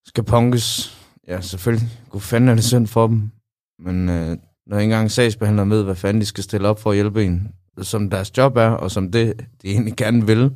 skal 0.06 0.24
punkes. 0.24 0.98
Ja, 1.28 1.40
selvfølgelig. 1.40 1.88
Gud 2.10 2.20
fanden 2.20 2.48
er 2.48 2.54
det 2.54 2.64
synd 2.64 2.86
for 2.86 3.06
dem. 3.06 3.30
Men 3.78 4.08
øh, 4.08 4.36
når 4.66 4.78
ikke 4.78 4.92
engang 4.92 5.10
sagsbehandler 5.10 5.64
med, 5.64 5.82
hvad 5.84 5.94
fanden 5.94 6.20
de 6.20 6.26
skal 6.26 6.44
stille 6.44 6.68
op 6.68 6.80
for 6.80 6.90
at 6.90 6.96
hjælpe 6.96 7.24
en, 7.24 7.52
som 7.82 8.10
deres 8.10 8.38
job 8.38 8.56
er, 8.56 8.68
og 8.68 8.90
som 8.90 9.12
det, 9.12 9.46
de 9.62 9.68
egentlig 9.68 9.96
gerne 9.96 10.26
vil, 10.26 10.50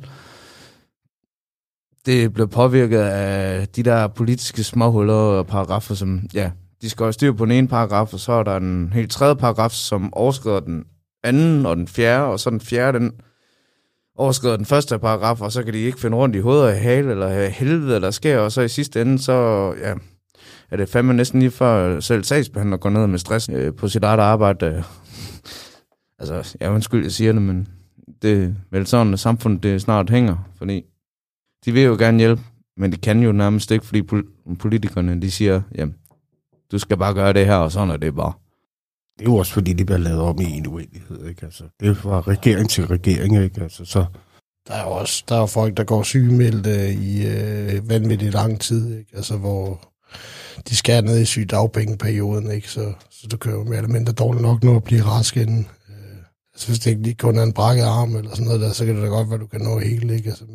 det 2.05 2.33
blev 2.33 2.47
påvirket 2.47 2.99
af 2.99 3.67
de 3.67 3.83
der 3.83 4.07
politiske 4.07 4.63
småhuller 4.63 5.13
og 5.13 5.47
paragrafer, 5.47 5.95
som, 5.95 6.21
ja, 6.33 6.51
de 6.81 6.89
skal 6.89 7.05
også 7.05 7.17
styr 7.17 7.31
på 7.31 7.45
den 7.45 7.51
ene 7.51 7.67
paragraf, 7.67 8.13
og 8.13 8.19
så 8.19 8.31
er 8.31 8.43
der 8.43 8.57
en 8.57 8.91
helt 8.93 9.11
tredje 9.11 9.35
paragraf, 9.35 9.71
som 9.71 10.13
overskrider 10.13 10.59
den 10.59 10.83
anden 11.23 11.65
og 11.65 11.77
den 11.77 11.87
fjerde, 11.87 12.25
og 12.25 12.39
så 12.39 12.49
den 12.49 12.61
fjerde, 12.61 12.99
den 12.99 13.11
overskrider 14.15 14.57
den 14.57 14.65
første 14.65 14.99
paragraf, 14.99 15.41
og 15.41 15.51
så 15.51 15.63
kan 15.63 15.73
de 15.73 15.79
ikke 15.79 15.99
finde 15.99 16.17
rundt 16.17 16.35
i 16.35 16.39
hovedet 16.39 16.65
og 16.65 16.73
hale, 16.73 17.11
eller 17.11 17.47
helvede, 17.47 18.01
der 18.01 18.11
sker, 18.11 18.37
og 18.39 18.51
så 18.51 18.61
i 18.61 18.67
sidste 18.67 19.01
ende, 19.01 19.19
så 19.19 19.33
ja, 19.81 19.93
er 20.71 20.77
det 20.77 20.89
fandme 20.89 21.13
næsten 21.13 21.39
lige 21.39 21.51
før 21.51 21.95
øh, 21.95 22.01
selv 22.01 22.23
sagsbehandler 22.23 22.77
går 22.77 22.89
ned 22.89 23.07
med 23.07 23.19
stress 23.19 23.49
øh, 23.53 23.73
på 23.75 23.87
sit 23.87 24.03
eget 24.03 24.19
arbejde. 24.19 24.65
Øh. 24.65 24.83
altså, 26.19 26.57
jeg 26.59 26.71
undskyld, 26.71 27.03
jeg 27.03 27.11
siger 27.11 27.31
det, 27.31 27.41
men 27.41 27.67
det 28.21 28.43
er 28.43 28.49
vel 28.71 28.87
sådan, 28.87 29.13
at 29.13 29.19
samfundet 29.19 29.63
det 29.63 29.81
snart 29.81 30.09
hænger, 30.09 30.49
fordi 30.57 30.85
de 31.65 31.71
vil 31.71 31.83
jo 31.83 31.95
gerne 31.99 32.19
hjælpe, 32.19 32.41
men 32.77 32.91
det 32.91 33.01
kan 33.01 33.19
jo 33.19 33.31
nærmest 33.31 33.71
ikke, 33.71 33.85
fordi 33.85 34.01
politikerne 34.59 35.21
de 35.21 35.31
siger, 35.31 35.61
jamen, 35.75 35.95
du 36.71 36.79
skal 36.79 36.97
bare 36.97 37.13
gøre 37.13 37.33
det 37.33 37.45
her, 37.45 37.55
og 37.55 37.71
sådan 37.71 37.89
er 37.89 37.97
det 37.97 38.15
bare. 38.15 38.33
Det 39.19 39.27
er 39.27 39.31
jo 39.31 39.35
også 39.35 39.53
fordi, 39.53 39.73
de 39.73 39.85
bliver 39.85 39.97
lavet 39.97 40.21
om 40.21 40.41
i 40.41 40.43
en 40.43 40.67
uenighed, 40.67 41.27
ikke? 41.27 41.45
Altså, 41.45 41.63
det 41.79 41.89
er 41.89 41.93
fra 41.93 42.21
regering 42.21 42.69
til 42.69 42.87
regering, 42.87 43.43
ikke? 43.43 43.61
Altså, 43.61 43.85
så... 43.85 44.05
Der 44.67 44.73
er 44.73 44.83
jo 44.83 44.91
også 44.91 45.23
der 45.29 45.41
er 45.41 45.45
folk, 45.45 45.77
der 45.77 45.83
går 45.83 46.03
sygemeldte 46.03 46.93
i 46.93 47.27
øh, 47.27 47.89
vanvittigt 47.89 48.33
lang 48.33 48.59
tid, 48.59 48.97
ikke? 48.97 49.11
Altså, 49.15 49.37
hvor 49.37 49.79
de 50.69 50.75
skærer 50.75 51.01
ned 51.01 51.19
i 51.19 51.25
sygedagpengeperioden, 51.25 52.51
ikke? 52.51 52.69
Så, 52.69 52.93
så 53.09 53.27
du 53.27 53.37
kører 53.37 53.55
jo 53.55 53.63
mere 53.63 53.77
eller 53.77 53.89
mindre 53.89 54.13
dårligt 54.13 54.41
nok 54.41 54.63
nu 54.63 54.75
at 54.75 54.83
blive 54.83 55.01
rask 55.01 55.37
inden. 55.37 55.67
Øh, 55.89 56.17
altså, 56.53 56.67
hvis 56.67 56.79
det 56.79 56.91
ikke 56.91 57.03
lige 57.03 57.15
kun 57.15 57.37
er 57.37 57.43
en 57.43 57.53
brækket 57.53 57.83
arm 57.83 58.15
eller 58.15 58.31
sådan 58.31 58.45
noget 58.45 58.61
der, 58.61 58.71
så 58.71 58.85
kan 58.85 58.95
det 58.95 59.03
da 59.03 59.07
godt 59.07 59.27
være, 59.27 59.35
at 59.35 59.41
du 59.41 59.47
kan 59.47 59.61
nå 59.61 59.79
hele, 59.79 60.15
ikke? 60.15 60.29
Altså, 60.29 60.45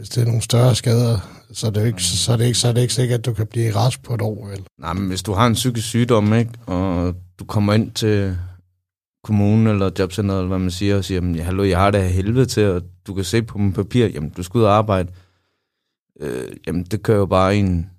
hvis 0.00 0.08
det 0.08 0.20
er 0.20 0.26
nogle 0.26 0.42
større 0.42 0.74
skader, 0.74 1.18
så 1.52 1.66
er 1.66 1.70
det 1.70 1.86
ikke, 1.86 2.02
så 2.02 2.32
er 2.32 2.36
det 2.36 2.44
ikke, 2.44 2.58
så 2.58 2.68
er 2.68 2.72
det 2.72 2.80
ikke 2.80 2.94
sikkert, 2.94 3.18
at 3.18 3.26
du 3.26 3.32
kan 3.32 3.46
blive 3.46 3.74
rask 3.76 4.02
på 4.02 4.14
et 4.14 4.22
år. 4.22 4.46
Vel? 4.46 4.64
Nej, 4.78 4.92
men 4.92 5.08
hvis 5.08 5.22
du 5.22 5.32
har 5.32 5.46
en 5.46 5.54
psykisk 5.54 5.86
sygdom, 5.86 6.34
ikke, 6.34 6.50
og 6.66 7.14
du 7.38 7.44
kommer 7.44 7.72
ind 7.72 7.90
til 7.90 8.36
kommunen 9.24 9.66
eller 9.66 9.90
jobcenteret, 9.98 10.38
eller 10.38 10.48
hvad 10.48 10.58
man 10.58 10.70
siger, 10.70 10.96
og 10.96 11.04
siger, 11.04 11.32
ja, 11.36 11.42
hallo, 11.42 11.62
jeg 11.62 11.78
har 11.78 11.90
det 11.90 12.02
her 12.02 12.08
helvede 12.08 12.46
til, 12.46 12.66
og 12.66 12.82
du 13.06 13.14
kan 13.14 13.24
se 13.24 13.42
på 13.42 13.58
min 13.58 13.72
papir, 13.72 14.06
jamen, 14.06 14.30
du 14.30 14.42
skal 14.42 14.58
ud 14.58 14.64
og 14.64 14.76
arbejde. 14.76 15.08
Øh, 16.20 16.48
jamen, 16.66 16.84
det 16.84 17.02
kører 17.02 17.18
jo 17.18 17.26
bare 17.26 17.56
en 17.56 17.90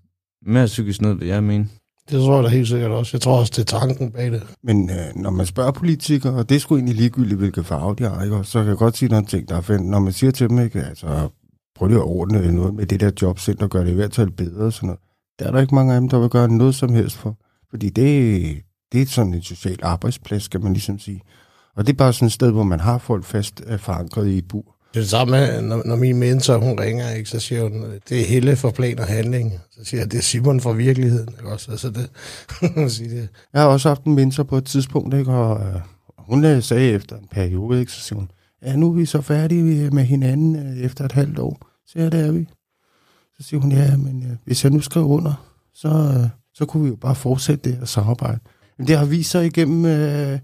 mere 0.46 0.66
psykisk 0.66 1.02
ned, 1.02 1.14
vil 1.14 1.28
jeg 1.28 1.44
mene. 1.44 1.70
Det 2.10 2.20
tror 2.20 2.36
jeg 2.36 2.44
da 2.44 2.50
helt 2.50 2.68
sikkert 2.68 2.92
også. 2.92 3.10
Jeg 3.14 3.22
tror 3.22 3.40
også, 3.40 3.54
det 3.56 3.74
er 3.74 3.80
tanken 3.80 4.12
bag 4.12 4.32
det. 4.32 4.44
Men 4.64 4.90
øh, 4.90 5.16
når 5.16 5.30
man 5.30 5.46
spørger 5.46 5.72
politikere, 5.72 6.34
og 6.34 6.50
det 6.50 6.56
er 6.56 6.60
sgu 6.60 6.76
egentlig 6.76 6.96
ligegyldigt, 6.96 7.40
hvilke 7.40 7.64
farve 7.64 7.96
de 7.96 8.04
har, 8.04 8.24
ikke? 8.24 8.44
så 8.44 8.60
kan 8.60 8.70
jeg 8.70 8.78
godt 8.78 8.98
sige 8.98 9.10
nogle 9.10 9.26
ting, 9.26 9.50
der 9.50 9.58
er 9.58 9.62
fændt. 9.62 9.86
Når 9.86 10.00
man 10.00 10.14
siger 10.14 10.32
til 10.32 10.50
dem, 10.50 10.60
ikke? 10.60 10.84
altså 10.84 11.30
prøv 11.82 11.88
lige 11.88 12.00
at 12.00 12.06
ordne 12.06 12.52
noget 12.52 12.74
med 12.74 12.86
det 12.86 13.00
der 13.00 13.12
jobcenter, 13.22 13.68
gør 13.68 13.84
det 13.84 13.92
i 13.92 13.96
hvert 13.96 14.16
fald 14.16 14.32
bedre 14.32 14.66
og 14.66 14.74
sådan 14.74 14.88
noget. 14.88 15.00
Der 15.40 15.48
er 15.48 15.52
der 15.52 15.62
ikke 15.62 15.76
mange 15.76 15.94
af 15.94 16.02
dem, 16.02 16.10
der 16.10 16.20
vil 16.20 16.30
gøre 16.30 16.50
noget 16.50 16.76
som 16.76 16.94
helst 16.94 17.18
for. 17.18 17.38
Fordi 17.70 17.90
det, 17.90 18.62
det 18.92 19.02
er 19.02 19.06
sådan 19.06 19.34
en 19.34 19.42
social 19.42 19.80
arbejdsplads, 19.84 20.44
skal 20.44 20.62
man 20.62 20.74
ligesom 20.74 21.00
sige. 21.00 21.22
Og 21.76 21.88
det 21.88 21.94
er 21.94 21.98
bare 21.98 22.14
sådan 22.14 22.26
et 22.26 22.32
sted, 22.32 22.52
hvor 22.52 22.64
man 22.64 22.80
har 22.80 22.98
folk 22.98 23.26
fast 23.26 23.62
forankret 23.78 24.28
i 24.28 24.42
bur. 24.42 24.62
Det 24.94 24.98
er 24.98 25.02
det 25.02 25.10
samme, 25.10 25.62
når, 25.62 25.82
når 25.86 25.96
min 25.96 26.16
mentor, 26.20 26.58
hun 26.58 26.80
ringer, 26.80 27.10
ikke, 27.10 27.30
så 27.30 27.40
siger 27.40 27.64
hun, 27.64 27.86
det 28.10 28.22
er 28.22 28.26
Helle 28.26 28.56
for 28.56 28.72
plan 28.72 29.00
og 29.00 29.06
handling. 29.06 29.60
Så 29.72 29.86
siger 29.86 30.02
jeg, 30.02 30.12
det 30.12 30.18
er 30.18 30.22
Simon 30.22 30.60
for 30.60 30.74
virkeligheden. 30.74 31.30
Ikke 31.30 31.52
også? 31.52 31.72
Altså 31.72 31.90
det, 31.90 32.10
det. 33.12 33.30
Jeg 33.54 33.62
har 33.62 33.68
også 33.68 33.88
haft 33.88 34.04
en 34.04 34.16
mentor 34.16 34.44
på 34.44 34.58
et 34.58 34.66
tidspunkt, 34.66 35.14
ikke, 35.14 35.32
og 35.32 35.68
øh, 35.68 35.82
hun 36.18 36.46
øh, 36.46 36.64
sagde 36.64 36.90
efter 36.90 37.18
en 37.18 37.28
periode, 37.32 37.80
ikke, 37.80 37.92
så 37.92 38.02
siger 38.02 38.20
hun, 38.20 38.32
ja, 38.66 38.76
nu 38.76 38.90
er 38.90 38.94
vi 38.94 39.06
så 39.06 39.22
færdige 39.22 39.90
med 39.90 40.04
hinanden 40.04 40.56
øh, 40.56 40.78
efter 40.78 41.06
et 41.06 41.12
halvt 41.12 41.40
år. 41.40 41.71
Så 41.92 42.00
ja, 42.00 42.10
det 42.10 42.28
er 42.28 42.32
vi. 42.32 42.48
Så 43.38 43.44
siger 43.44 43.62
hun, 43.62 43.72
ja, 43.72 43.98
men 43.98 44.24
øh, 44.24 44.38
hvis 44.46 44.64
jeg 44.64 44.72
nu 44.72 44.80
skriver 44.80 45.08
under, 45.08 45.34
så, 45.74 45.88
øh, 45.88 46.30
så 46.54 46.66
kunne 46.66 46.84
vi 46.84 46.90
jo 46.90 46.96
bare 46.96 47.16
fortsætte 47.16 47.70
det 47.70 47.78
her 47.78 47.86
samarbejde. 47.86 48.40
Men 48.78 48.88
det 48.88 48.98
har 48.98 49.06
vist 49.06 49.32
sig 49.32 49.46
igennem, 49.46 49.86
øh, 49.86 50.40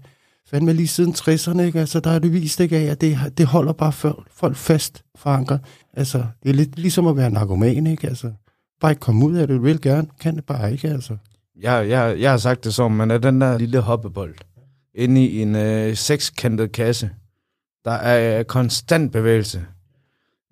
fandme 0.50 0.72
lige 0.72 0.88
siden 0.88 1.14
60'erne, 1.18 1.60
ikke? 1.60 1.80
Altså, 1.80 2.00
der 2.00 2.10
er 2.10 2.18
det 2.18 2.32
vist 2.32 2.60
ikke 2.60 2.76
af, 2.76 2.84
at 2.84 3.00
det, 3.00 3.18
det 3.38 3.46
holder 3.46 3.72
bare 3.72 3.92
folk 4.30 4.56
fast 4.56 5.02
forankret. 5.16 5.60
Altså, 5.92 6.26
det 6.42 6.48
er 6.48 6.54
lidt 6.54 6.78
ligesom 6.78 7.06
at 7.06 7.16
være 7.16 7.30
narkoman, 7.30 7.86
ikke? 7.86 8.06
Altså, 8.08 8.32
bare 8.80 8.92
ikke 8.92 9.00
komme 9.00 9.26
ud 9.26 9.36
af 9.36 9.46
det, 9.46 9.56
du 9.56 9.62
vil 9.62 9.80
gerne, 9.80 10.08
kan 10.20 10.36
det 10.36 10.44
bare 10.44 10.72
ikke, 10.72 10.88
altså. 10.88 11.16
Jeg, 11.60 11.88
jeg, 11.88 12.20
jeg 12.20 12.30
har 12.30 12.38
sagt 12.38 12.64
det 12.64 12.74
som, 12.74 12.92
man 12.92 13.10
er 13.10 13.18
den 13.18 13.40
der 13.40 13.58
lille 13.58 13.80
hoppebold 13.80 14.34
inde 14.94 15.26
i 15.26 15.42
en 15.42 15.56
øh, 15.56 15.96
sekskantet 15.96 16.72
kasse. 16.72 17.10
Der 17.84 17.90
er 17.90 18.42
konstant 18.42 19.12
bevægelse 19.12 19.66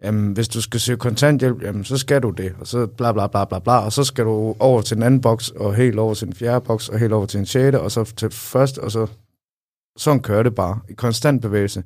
jamen, 0.02 0.32
hvis 0.32 0.48
du 0.48 0.60
skal 0.60 0.80
søge 0.80 0.98
kontanthjælp, 0.98 1.62
jamen, 1.62 1.84
så 1.84 1.98
skal 1.98 2.22
du 2.22 2.30
det, 2.30 2.54
og 2.60 2.66
så 2.66 2.86
bla 2.86 3.12
bla 3.12 3.26
bla 3.26 3.44
bla 3.44 3.58
bla, 3.58 3.78
og 3.78 3.92
så 3.92 4.04
skal 4.04 4.24
du 4.24 4.56
over 4.58 4.82
til 4.82 4.96
en 4.96 5.02
anden 5.02 5.20
boks, 5.20 5.48
og 5.50 5.74
helt 5.74 5.98
over 5.98 6.14
til 6.14 6.28
en 6.28 6.34
fjerde 6.34 6.64
boks, 6.64 6.88
og 6.88 6.98
helt 6.98 7.12
over 7.12 7.26
til 7.26 7.40
en 7.40 7.46
sjette, 7.46 7.80
og 7.80 7.92
så 7.92 8.04
til 8.16 8.30
først, 8.30 8.78
og 8.78 8.92
så 8.92 9.06
sådan 9.96 10.22
kører 10.22 10.42
det 10.42 10.54
bare, 10.54 10.80
i 10.88 10.92
konstant 10.92 11.42
bevægelse. 11.42 11.82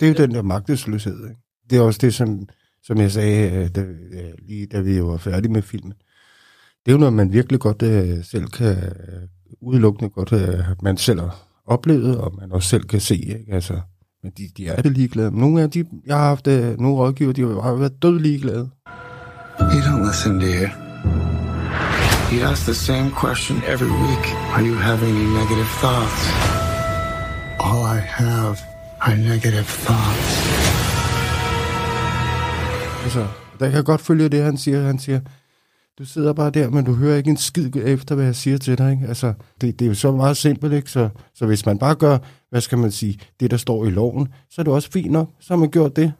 Det 0.00 0.08
er 0.08 0.12
jo 0.12 0.26
den 0.26 0.34
der 0.34 0.42
magtesløshed, 0.42 1.28
ikke? 1.28 1.40
Det 1.70 1.78
er 1.78 1.82
også 1.82 1.98
det, 2.02 2.14
som, 2.14 2.48
som 2.82 2.98
jeg 2.98 3.12
sagde, 3.12 3.50
øh, 3.56 3.68
da, 3.68 3.86
lige 4.48 4.66
da 4.66 4.80
vi 4.80 5.02
var 5.02 5.16
færdige 5.16 5.52
med 5.52 5.62
filmen. 5.62 5.92
Det 6.86 6.92
er 6.92 6.92
jo 6.92 6.98
noget, 6.98 7.12
man 7.12 7.32
virkelig 7.32 7.60
godt 7.60 7.82
uh, 7.82 8.24
selv 8.24 8.46
kan, 8.46 8.76
uh, 8.76 9.68
udelukkende 9.68 10.10
godt, 10.10 10.32
uh, 10.32 10.82
man 10.82 10.96
selv 10.96 11.20
har 11.20 11.48
oplevet, 11.66 12.18
og 12.18 12.34
man 12.40 12.52
også 12.52 12.68
selv 12.68 12.84
kan 12.84 13.00
se, 13.00 13.16
ikke? 13.16 13.44
Altså, 13.48 13.80
men 14.22 14.32
de, 14.38 14.48
de 14.56 14.68
er 14.68 14.82
det 14.82 14.92
ligeglade. 14.92 15.40
Nogle 15.40 15.62
af 15.62 15.70
de, 15.70 15.84
jeg 16.06 16.16
har 16.16 16.24
haft 16.24 16.46
uh, 16.46 16.80
nogle 16.80 16.96
rådgiver, 16.96 17.32
de 17.32 17.42
har 17.62 17.74
været 17.74 18.02
død 18.02 18.18
ligeglade. 18.20 18.70
You 19.60 19.80
don't 19.80 20.06
listen 20.06 20.40
to 20.40 20.46
you. 20.46 20.68
You 22.32 22.38
ask 22.50 22.64
the 22.64 22.74
same 22.74 23.10
question 23.10 23.56
every 23.66 23.90
week. 24.06 24.24
Are 24.54 24.62
you 24.68 24.74
having 24.74 25.16
any 25.16 25.30
negative 25.40 25.70
thoughts? 25.82 26.20
All 27.66 27.82
I 27.98 28.00
have 28.20 28.56
are 29.00 29.16
negative 29.16 29.68
thoughts. 29.86 30.30
Altså, 33.04 33.26
der 33.58 33.66
kan 33.68 33.76
jeg 33.76 33.84
godt 33.84 34.00
følge 34.00 34.28
det, 34.28 34.42
han 34.42 34.56
siger. 34.56 34.82
Han 34.82 34.98
siger, 34.98 35.20
du 36.00 36.04
sidder 36.04 36.32
bare 36.32 36.50
der, 36.50 36.70
men 36.70 36.84
du 36.84 36.94
hører 36.94 37.16
ikke 37.16 37.30
en 37.30 37.36
skid 37.36 37.76
efter, 37.76 38.14
hvad 38.14 38.24
jeg 38.24 38.36
siger 38.36 38.58
til 38.58 38.78
dig. 38.78 38.92
Ikke? 38.92 39.06
Altså, 39.06 39.32
det, 39.60 39.78
det 39.78 39.84
er 39.84 39.88
jo 39.88 39.94
så 39.94 40.12
meget 40.12 40.36
simpelt, 40.36 40.72
ikke? 40.72 40.90
Så, 40.90 41.08
så 41.34 41.46
hvis 41.46 41.66
man 41.66 41.78
bare 41.78 41.94
gør, 41.94 42.18
hvad 42.50 42.60
skal 42.60 42.78
man 42.78 42.90
sige, 42.90 43.18
det 43.40 43.50
der 43.50 43.56
står 43.56 43.86
i 43.86 43.90
loven, 43.90 44.28
så 44.50 44.60
er 44.60 44.62
det 44.62 44.72
også 44.72 44.90
fint 44.90 45.10
nok. 45.10 45.30
Så 45.40 45.54
har 45.54 45.58
man 45.58 45.70
gjort 45.70 45.96
det. 45.96 46.12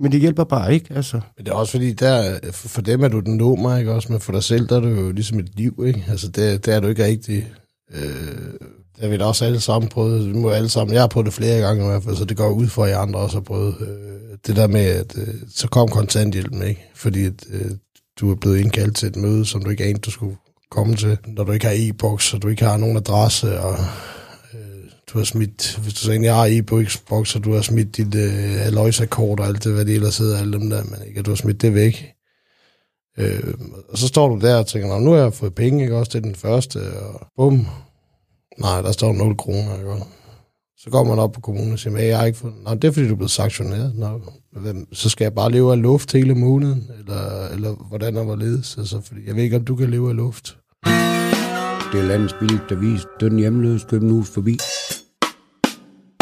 Men 0.00 0.12
det 0.12 0.20
hjælper 0.20 0.44
bare 0.44 0.74
ikke, 0.74 0.94
altså. 0.94 1.20
Men 1.36 1.46
det 1.46 1.52
er 1.52 1.56
også 1.56 1.72
fordi, 1.72 1.92
der, 1.92 2.38
for 2.52 2.82
dem 2.82 3.02
er 3.02 3.08
du 3.08 3.20
den 3.20 3.36
nummer, 3.36 3.76
ikke 3.76 3.92
også? 3.92 4.12
Men 4.12 4.20
for 4.20 4.32
dig 4.32 4.42
selv, 4.42 4.68
der 4.68 4.76
er 4.76 4.80
du 4.80 4.88
jo 4.88 5.12
ligesom 5.12 5.38
et 5.38 5.50
liv, 5.56 5.84
ikke? 5.86 6.04
Altså, 6.08 6.28
det, 6.28 6.66
det 6.66 6.74
er 6.74 6.80
du 6.80 6.88
ikke 6.88 7.04
rigtig... 7.04 7.52
Øh, 7.94 8.54
der 9.00 9.08
vil 9.08 9.18
vi 9.18 9.24
også 9.24 9.44
alle 9.44 9.60
sammen 9.60 9.88
prøvet. 9.88 10.28
Vi 10.28 10.38
må 10.38 10.50
alle 10.50 10.68
sammen, 10.68 10.94
jeg 10.94 11.02
har 11.02 11.08
prøvet 11.08 11.26
det 11.26 11.34
flere 11.34 11.60
gange 11.60 11.84
i 11.84 11.86
hvert 11.86 12.02
fald, 12.02 12.16
så 12.16 12.24
det 12.24 12.36
går 12.36 12.50
ud 12.50 12.66
for, 12.66 12.84
at 12.84 12.90
I 12.90 12.92
andre 12.92 13.20
også 13.20 13.36
har 13.36 13.42
prøvet. 13.42 13.74
Øh, 13.80 14.38
det 14.46 14.56
der 14.56 14.66
med, 14.66 14.80
at 14.80 15.18
øh, 15.18 15.34
så 15.48 15.68
kom 15.68 15.88
kontanthjælpen, 15.88 16.62
ikke? 16.62 16.90
Fordi 16.94 17.24
at, 17.24 17.44
øh, 17.50 17.70
du 18.20 18.30
er 18.30 18.34
blevet 18.34 18.58
indkaldt 18.58 18.96
til 18.96 19.08
et 19.08 19.16
møde, 19.16 19.46
som 19.46 19.64
du 19.64 19.70
ikke 19.70 19.84
anede, 19.84 19.98
du 19.98 20.10
skulle 20.10 20.36
komme 20.70 20.96
til. 20.96 21.18
Når 21.26 21.44
du 21.44 21.52
ikke 21.52 21.66
har 21.66 21.74
e-boks, 21.76 22.34
og 22.34 22.42
du 22.42 22.48
ikke 22.48 22.64
har 22.64 22.76
nogen 22.76 22.96
adresse, 22.96 23.60
og 23.60 23.78
øh, 24.54 24.90
du 25.12 25.18
har 25.18 25.24
smidt, 25.24 25.78
hvis 25.82 25.94
du 25.94 26.00
så 26.00 26.10
egentlig 26.10 26.32
har 26.32 26.46
e-boks, 26.50 27.36
og 27.36 27.44
du 27.44 27.54
har 27.54 27.60
smidt 27.60 27.96
dit 27.96 28.14
øh, 28.14 28.66
Aloysa-kort 28.66 29.40
og 29.40 29.46
alt 29.46 29.64
det, 29.64 29.72
hvad 29.72 29.84
det 29.84 29.94
ellers 29.94 30.18
hedder, 30.18 30.38
alle 30.38 30.52
dem 30.52 30.70
der, 30.70 30.84
men 30.84 31.08
ikke, 31.08 31.20
at 31.20 31.26
du 31.26 31.30
har 31.30 31.36
smidt 31.36 31.62
det 31.62 31.74
væk. 31.74 32.12
Øh, 33.18 33.54
og 33.88 33.98
så 33.98 34.06
står 34.06 34.28
du 34.28 34.38
der 34.40 34.56
og 34.56 34.66
tænker, 34.66 34.98
nu 34.98 35.10
har 35.10 35.18
jeg 35.18 35.34
fået 35.34 35.54
penge, 35.54 35.82
ikke 35.82 35.96
også, 35.96 36.10
det 36.12 36.18
er 36.18 36.22
den 36.22 36.34
første, 36.34 37.00
og 37.00 37.26
bum, 37.36 37.66
nej, 38.58 38.82
der 38.82 38.92
står 38.92 39.12
0 39.12 39.36
kroner, 39.36 39.76
ikke 39.76 39.90
også. 39.90 40.04
Så 40.78 40.90
går 40.90 41.04
man 41.04 41.18
op 41.18 41.32
på 41.32 41.40
kommunen 41.40 41.72
og 41.72 41.78
siger, 41.78 41.96
at 41.96 42.08
jeg 42.08 42.18
har 42.18 42.24
ikke 42.24 42.38
fået... 42.38 42.54
Nej, 42.64 42.74
det 42.74 42.84
er 42.84 42.92
fordi, 42.92 43.06
du 43.06 43.12
er 43.12 43.16
blevet 43.16 43.30
sanktioneret. 43.30 43.92
Nå, 43.94 44.20
hvem, 44.52 44.94
så 44.94 45.08
skal 45.08 45.24
jeg 45.24 45.34
bare 45.34 45.52
leve 45.52 45.72
af 45.72 45.82
luft 45.82 46.12
hele 46.12 46.34
måneden? 46.34 46.90
Eller, 46.98 47.48
eller 47.48 47.74
hvordan 47.88 48.16
og 48.16 48.24
hvorledes? 48.24 48.78
Altså, 48.78 49.00
fordi 49.00 49.20
jeg 49.26 49.36
ved 49.36 49.42
ikke, 49.42 49.56
om 49.56 49.64
du 49.64 49.76
kan 49.76 49.90
leve 49.90 50.08
af 50.08 50.16
luft. 50.16 50.58
Det 51.92 52.00
er 52.00 52.06
landets 52.06 52.34
billigt 52.40 52.72
avis. 52.72 53.06
Døden 53.20 53.38
hjemløs, 53.38 53.84
Københus 53.84 54.30
forbi. 54.30 54.58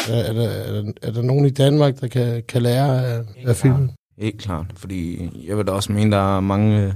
Er, 0.09 0.15
er, 0.15 0.33
der, 0.33 0.49
er, 0.49 0.73
der, 0.73 0.93
er 1.03 1.11
der 1.11 1.23
nogen 1.23 1.47
i 1.47 1.51
Danmark, 1.51 2.01
der 2.01 2.09
kan, 2.09 2.43
kan 2.49 2.63
lære 2.63 3.07
af, 3.07 3.23
af 3.47 3.57
filmen? 3.57 3.91
Helt 4.19 4.41
klart, 4.41 4.67
fordi 4.77 5.31
jeg 5.49 5.57
vil 5.57 5.67
da 5.67 5.73
også 5.73 5.93
mene, 5.93 6.11
der 6.11 6.37
er 6.37 6.41
mange 6.41 6.95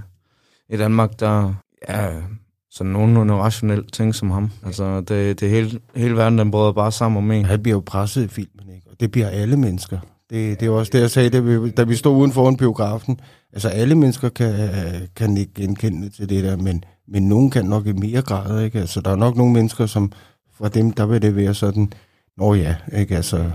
i 0.69 0.77
Danmark, 0.77 1.21
der 1.21 1.55
er 1.83 2.23
sådan 2.71 2.93
nogenlunde 2.93 3.35
rationelt 3.35 3.93
ting 3.93 4.15
som 4.15 4.31
ham. 4.31 4.51
Altså, 4.67 5.01
det, 5.01 5.41
det 5.41 5.51
hele, 5.51 5.81
hele 5.97 6.17
verden, 6.17 6.39
den 6.39 6.51
brød 6.51 6.75
bare 6.75 6.93
sammen 6.93 7.19
om 7.19 7.31
en. 7.31 7.45
Han 7.45 7.63
bliver 7.63 7.77
jo 7.77 7.83
presset 7.87 8.25
i 8.25 8.29
filmen, 8.29 8.75
ikke? 8.75 8.87
og 8.91 9.01
det 9.01 9.11
bliver 9.11 9.29
alle 9.29 9.57
mennesker. 9.57 9.99
Det, 10.31 10.61
det 10.61 10.67
er 10.67 10.71
også 10.71 10.91
det, 10.95 11.01
jeg 11.01 11.11
sagde, 11.11 11.31
da 11.31 11.41
vi, 11.41 11.71
da 11.71 11.83
vi 11.83 11.97
stod 11.97 12.17
uden 12.17 12.33
foran 12.33 12.57
biografen. 12.57 13.21
Altså, 13.53 13.69
alle 13.69 13.95
mennesker 13.95 14.29
kan, 14.29 14.71
kan 15.17 15.37
ikke 15.37 15.55
genkende 15.55 16.09
til 16.09 16.29
det 16.29 16.45
der, 16.45 16.57
men, 16.57 16.85
men 17.09 17.29
nogen 17.29 17.51
kan 17.51 17.65
nok 17.65 17.87
i 17.87 17.93
mere 17.93 18.23
grad, 18.23 18.65
ikke? 18.65 18.81
Altså, 18.81 19.01
der 19.01 19.11
er 19.11 19.17
nok 19.17 19.37
nogle 19.37 19.53
mennesker, 19.53 19.87
som 19.87 20.13
for 20.55 20.69
dem, 20.69 20.93
der 20.93 21.07
vil 21.07 21.23
det 21.23 21.37
være 21.37 21.55
sådan, 21.55 21.93
nå 22.37 22.55
ja, 22.55 22.75
ikke? 22.93 23.17
Altså, 23.17 23.51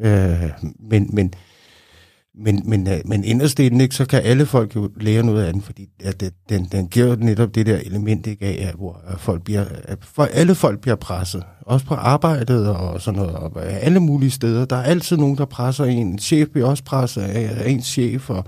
øh, 0.00 0.50
men, 0.90 1.10
men, 1.12 1.32
men, 2.34 2.62
men, 2.64 2.88
øh, 2.88 3.00
men 3.04 3.24
inderst 3.24 3.58
inden, 3.58 3.80
ikke, 3.80 3.94
så 3.94 4.06
kan 4.06 4.22
alle 4.22 4.46
folk 4.46 4.76
jo 4.76 4.90
lære 4.96 5.22
noget 5.22 5.44
af 5.44 5.52
den, 5.52 5.62
fordi 5.62 5.88
at 6.04 6.20
det, 6.20 6.32
den, 6.48 6.64
den 6.72 6.88
giver 6.88 7.16
netop 7.16 7.54
det 7.54 7.66
der 7.66 7.76
element 7.76 8.26
ikke, 8.26 8.46
af, 8.46 8.72
hvor 8.76 9.00
folk 9.16 9.44
bliver, 9.44 9.64
at 9.84 9.98
for 10.02 10.24
alle 10.24 10.54
folk 10.54 10.80
bliver 10.80 10.96
presset. 10.96 11.42
Også 11.60 11.86
på 11.86 11.94
arbejdet 11.94 12.68
og 12.68 13.00
sådan 13.00 13.20
noget, 13.20 13.36
og 13.36 13.64
alle 13.64 14.00
mulige 14.00 14.30
steder. 14.30 14.64
Der 14.64 14.76
er 14.76 14.82
altid 14.82 15.16
nogen, 15.16 15.38
der 15.38 15.44
presser 15.44 15.84
en. 15.84 16.06
En 16.06 16.18
chef 16.18 16.48
bliver 16.48 16.68
også 16.68 16.84
presset 16.84 17.22
af 17.22 17.70
ens 17.70 17.86
chef, 17.86 18.30
og 18.30 18.44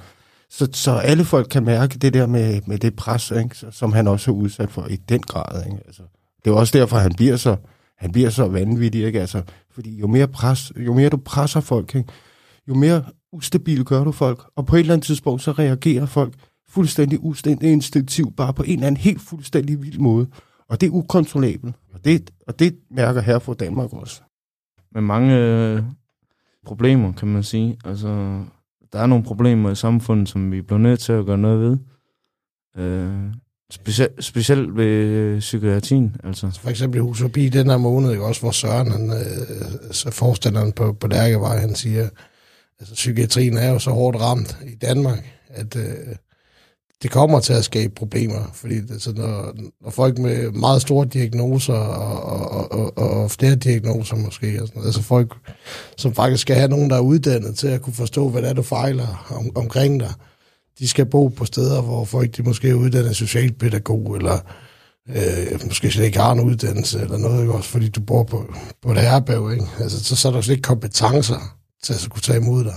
så, 0.50 0.68
så 0.72 0.92
alle 0.92 1.24
folk 1.24 1.46
kan 1.50 1.64
mærke 1.64 1.98
det 1.98 2.14
der 2.14 2.26
med, 2.26 2.60
med 2.66 2.78
det 2.78 2.96
pres, 2.96 3.30
ikke, 3.30 3.56
som 3.70 3.92
han 3.92 4.08
også 4.08 4.30
er 4.30 4.34
udsat 4.34 4.70
for 4.70 4.86
i 4.90 4.96
den 4.96 5.20
grad. 5.20 5.64
Ikke? 5.66 5.78
Altså, 5.86 6.02
det 6.44 6.50
er 6.50 6.54
også 6.54 6.78
derfor, 6.78 6.96
han 6.96 7.14
bliver 7.14 7.36
så, 7.36 7.56
han 7.98 8.12
bliver 8.12 8.30
så 8.30 8.48
vanvittig. 8.48 9.04
Ikke? 9.04 9.20
Altså, 9.20 9.42
fordi 9.74 10.00
jo 10.00 10.06
mere, 10.06 10.28
pres, 10.28 10.72
jo 10.76 10.94
mere 10.94 11.08
du 11.08 11.16
presser 11.16 11.60
folk, 11.60 11.94
ikke? 11.94 12.12
jo 12.68 12.74
mere 12.74 13.02
ustabil 13.32 13.84
gør 13.84 14.04
du 14.04 14.12
folk, 14.12 14.42
og 14.56 14.66
på 14.66 14.76
et 14.76 14.80
eller 14.80 14.92
andet 14.92 15.06
tidspunkt, 15.06 15.42
så 15.42 15.52
reagerer 15.52 16.06
folk 16.06 16.34
fuldstændig 16.68 17.18
ustændig 17.22 17.72
instinktivt, 17.72 18.36
bare 18.36 18.54
på 18.54 18.62
en 18.62 18.72
eller 18.72 18.86
anden 18.86 19.00
helt 19.00 19.20
fuldstændig 19.20 19.82
vild 19.82 19.98
måde. 19.98 20.26
Og 20.68 20.80
det 20.80 20.86
er 20.86 20.90
ukontrollabelt. 20.90 21.74
Og 21.92 22.04
det, 22.04 22.30
og 22.46 22.58
det 22.58 22.76
mærker 22.90 23.20
her 23.20 23.38
for 23.38 23.54
Danmark 23.54 23.92
også. 23.92 24.22
Med 24.94 25.02
mange 25.02 25.36
øh, 25.36 25.82
problemer, 26.66 27.12
kan 27.12 27.28
man 27.28 27.42
sige. 27.42 27.78
Altså, 27.84 28.42
der 28.92 28.98
er 28.98 29.06
nogle 29.06 29.24
problemer 29.24 29.70
i 29.70 29.74
samfundet, 29.74 30.28
som 30.28 30.52
vi 30.52 30.62
bliver 30.62 30.78
nødt 30.78 31.00
til 31.00 31.12
at 31.12 31.26
gøre 31.26 31.38
noget 31.38 31.60
ved. 31.60 31.78
Øh, 32.84 33.34
specielt, 33.70 34.24
specielt 34.24 34.76
ved 34.76 35.38
psykiatrien. 35.40 36.16
Altså. 36.24 36.50
For 36.60 36.70
eksempel 36.70 37.00
i 37.00 37.14
Forbi 37.14 37.48
den 37.48 37.70
her 37.70 37.76
måned, 37.76 38.10
ikke? 38.10 38.24
også 38.24 38.40
hvor 38.40 38.50
Søren, 38.50 38.92
han, 38.92 39.10
øh, 39.10 39.92
så 39.92 40.10
forstanderen 40.10 40.72
på, 40.72 40.92
på 40.92 41.06
Lærkevej, 41.06 41.58
han 41.58 41.74
siger, 41.74 42.08
altså 42.82 42.94
psykiatrien 42.94 43.56
er 43.56 43.70
jo 43.70 43.78
så 43.78 43.90
hårdt 43.90 44.20
ramt 44.20 44.56
i 44.66 44.74
Danmark, 44.74 45.18
at 45.48 45.76
øh, 45.76 46.16
det 47.02 47.10
kommer 47.10 47.40
til 47.40 47.52
at 47.52 47.64
skabe 47.64 47.94
problemer, 47.94 48.50
fordi 48.54 48.80
det, 48.80 49.02
så 49.02 49.12
når, 49.12 49.54
når 49.82 49.90
folk 49.90 50.18
med 50.18 50.50
meget 50.50 50.82
store 50.82 51.06
diagnoser 51.06 51.74
og, 51.74 52.50
og, 52.50 52.72
og, 52.72 52.98
og 53.22 53.30
flere 53.30 53.54
diagnoser 53.54 54.16
måske, 54.16 54.62
og 54.62 54.68
sådan 54.68 54.82
altså 54.84 55.02
folk, 55.02 55.34
som 55.96 56.14
faktisk 56.14 56.42
skal 56.42 56.56
have 56.56 56.68
nogen, 56.68 56.90
der 56.90 56.96
er 56.96 57.00
uddannet 57.00 57.56
til 57.56 57.68
at 57.68 57.82
kunne 57.82 57.92
forstå, 57.92 58.28
hvad 58.28 58.42
det 58.42 58.50
er, 58.50 58.54
du 58.54 58.62
fejler 58.62 59.26
om, 59.30 59.50
omkring 59.54 60.00
dig, 60.00 60.12
de 60.78 60.88
skal 60.88 61.06
bo 61.06 61.28
på 61.28 61.44
steder, 61.44 61.82
hvor 61.82 62.04
folk 62.04 62.36
de 62.36 62.42
måske 62.42 62.68
er 62.68 62.74
uddannet 62.74 63.16
socialpædagog, 63.16 64.16
eller 64.16 64.38
øh, 65.08 65.66
måske 65.66 65.90
slet 65.90 66.04
ikke 66.04 66.18
har 66.18 66.32
en 66.32 66.40
uddannelse, 66.40 67.00
eller 67.00 67.18
noget, 67.18 67.40
ikke? 67.40 67.54
også 67.54 67.68
fordi 67.68 67.88
du 67.88 68.00
bor 68.00 68.22
på, 68.22 68.54
på 68.82 68.92
et 68.92 69.00
herberg, 69.00 69.52
ikke? 69.52 69.66
Altså, 69.80 70.04
så, 70.04 70.16
så 70.16 70.28
er 70.28 70.32
der 70.32 70.40
slet 70.40 70.54
ikke 70.54 70.62
kompetencer 70.62 71.61
til 71.82 71.92
at 71.92 72.08
kunne 72.10 72.20
tage 72.20 72.40
imod 72.40 72.64
dig. 72.64 72.74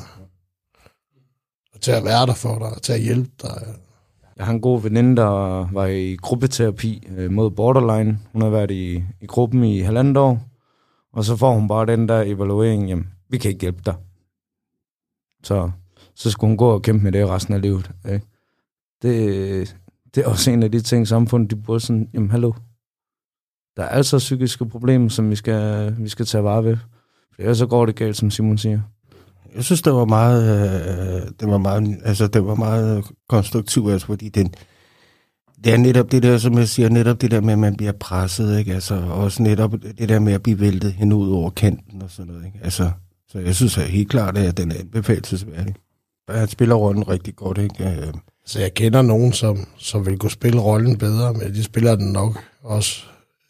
Og 1.74 1.82
til 1.82 1.92
at 1.92 2.04
være 2.04 2.26
der 2.26 2.34
for 2.34 2.60
dig, 2.60 2.68
og 2.68 2.82
til 2.82 2.94
at 2.94 3.02
hjælpe 3.02 3.32
dig. 3.42 3.76
Jeg 4.38 4.46
har 4.46 4.54
en 4.54 4.62
god 4.62 4.82
veninde, 4.82 5.16
der 5.16 5.70
var 5.74 5.86
i 5.86 6.16
gruppeterapi 6.16 7.08
øh, 7.18 7.32
mod 7.32 7.52
borderline. 7.52 8.20
Hun 8.34 8.42
har 8.42 8.50
været 8.50 8.72
i, 8.72 9.04
i 9.22 9.26
gruppen 9.26 9.64
i 9.64 9.80
halvandet 9.80 10.18
år. 10.18 10.42
Og 11.14 11.24
så 11.24 11.36
får 11.36 11.54
hun 11.54 11.68
bare 11.68 11.86
den 11.86 12.08
der 12.10 12.22
evaluering, 12.22 12.90
jamen, 12.90 13.10
vi 13.30 13.38
kan 13.38 13.52
ikke 13.52 13.62
hjælpe 13.62 13.82
dig. 13.86 13.96
Så, 15.44 15.72
så 16.16 16.32
skulle 16.32 16.50
hun 16.50 16.58
gå 16.58 16.70
og 16.70 16.82
kæmpe 16.82 17.04
med 17.04 17.12
det 17.12 17.30
resten 17.30 17.54
af 17.54 17.62
livet. 17.62 17.92
Ikke? 18.06 18.26
Det, 19.02 19.78
det 20.16 20.24
er 20.24 20.30
også 20.30 20.52
en 20.52 20.64
af 20.64 20.72
de 20.72 20.82
ting, 20.82 21.08
samfundet 21.08 21.52
de 21.52 21.56
burde 21.56 21.80
sådan, 21.80 22.10
jamen 22.14 22.32
hallo, 22.32 22.54
der 23.78 23.84
er 23.84 23.90
altså 23.90 24.18
psykiske 24.18 24.66
problemer, 24.66 25.10
som 25.10 25.30
vi 25.30 25.36
skal, 25.36 25.96
vi 26.00 26.10
skal 26.10 26.26
tage 26.26 26.44
vare 26.44 26.64
ved. 26.64 26.78
For 27.36 27.42
ellers 27.42 27.58
så 27.58 27.68
går 27.68 27.86
det 27.86 27.96
galt, 27.96 28.18
som 28.18 28.32
Simon 28.32 28.58
siger. 28.58 28.82
Jeg 29.56 29.64
synes, 29.64 29.82
det 29.82 29.94
var 29.94 30.06
meget, 30.06 30.44
øh, 30.44 31.22
det 31.40 31.48
var 31.48 31.58
meget, 31.58 31.98
altså, 32.06 32.28
det 32.28 32.46
var 32.46 32.56
meget 32.56 33.04
konstruktivt, 33.30 33.92
altså, 33.92 34.08
fordi 34.08 34.30
den, 34.30 34.54
det 35.64 35.74
er 35.74 35.78
netop 35.78 36.12
det 36.12 36.24
der, 36.24 36.38
som 36.38 36.58
jeg 36.58 36.68
siger, 36.68 36.90
netop 36.90 37.22
det 37.22 37.32
der 37.32 37.42
med, 37.42 37.54
at 37.54 37.60
man 37.60 37.76
bliver 37.76 37.92
presset, 37.92 38.60
ikke? 38.60 38.74
Altså, 38.74 38.96
også 38.96 39.44
netop 39.44 39.72
det 39.98 40.10
der 40.10 40.20
med 40.20 40.34
at 40.34 40.44
blive 40.44 40.60
væltet 40.60 40.94
hen 40.94 41.14
ud 41.14 41.32
over 41.32 41.50
kanten 41.50 42.02
og 42.02 42.12
sådan 42.12 42.32
noget, 42.32 42.46
ikke? 42.46 42.60
Altså, 42.64 42.92
så 43.30 43.40
jeg 43.40 43.56
synes 43.56 43.78
at 43.78 43.84
helt 43.84 44.10
klart, 44.10 44.38
at 44.38 44.58
den 44.58 44.72
er 44.72 44.76
anbefalesværdig. 44.80 45.76
Han 46.30 46.48
spiller 46.48 46.76
rollen 46.76 47.10
rigtig 47.10 47.36
godt, 47.36 47.58
ikke? 47.58 48.14
Så 48.46 48.60
jeg 48.60 48.74
kender 48.74 49.02
nogen, 49.02 49.34
som, 49.34 49.68
som 49.78 50.06
vil 50.06 50.18
kunne 50.18 50.32
spille 50.32 50.60
rollen 50.60 50.98
bedre, 50.98 51.34
men 51.34 51.54
de 51.54 51.64
spiller 51.64 51.96
den 51.96 52.12
nok 52.12 52.40
også. 52.64 53.04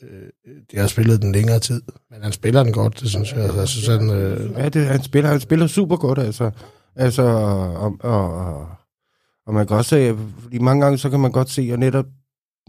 Øh, 0.04 0.30
øh, 0.48 0.62
de 0.72 0.78
har 0.78 0.88
spillet 0.88 1.22
den 1.22 1.32
længere 1.32 1.60
tid, 1.60 1.82
men 2.12 2.24
han 2.24 2.32
spiller 2.32 2.64
den 2.64 2.74
godt, 2.74 3.00
det 3.00 3.10
synes 3.10 3.34
jeg. 3.34 3.44
Altså, 3.44 3.60
jeg 3.60 3.68
synes, 3.68 3.88
han, 3.88 4.10
øh, 4.10 4.52
Ja, 4.58 4.70
det, 4.70 4.86
han, 4.86 5.04
spiller, 5.04 5.30
han 5.30 5.40
spiller 5.40 5.68
super 5.68 5.96
godt, 5.98 6.20
altså. 6.20 6.52
altså 6.96 7.24
og, 7.24 7.98
og, 8.00 8.60
og, 9.46 9.54
man 9.54 9.68
kan 9.68 9.78
også 9.78 9.90
se, 9.90 10.18
fordi 10.40 10.58
mange 10.58 10.84
gange, 10.84 10.98
så 10.98 11.10
kan 11.10 11.20
man 11.20 11.32
godt 11.32 11.50
se, 11.50 11.70
at 11.74 11.80
netop, 11.80 12.06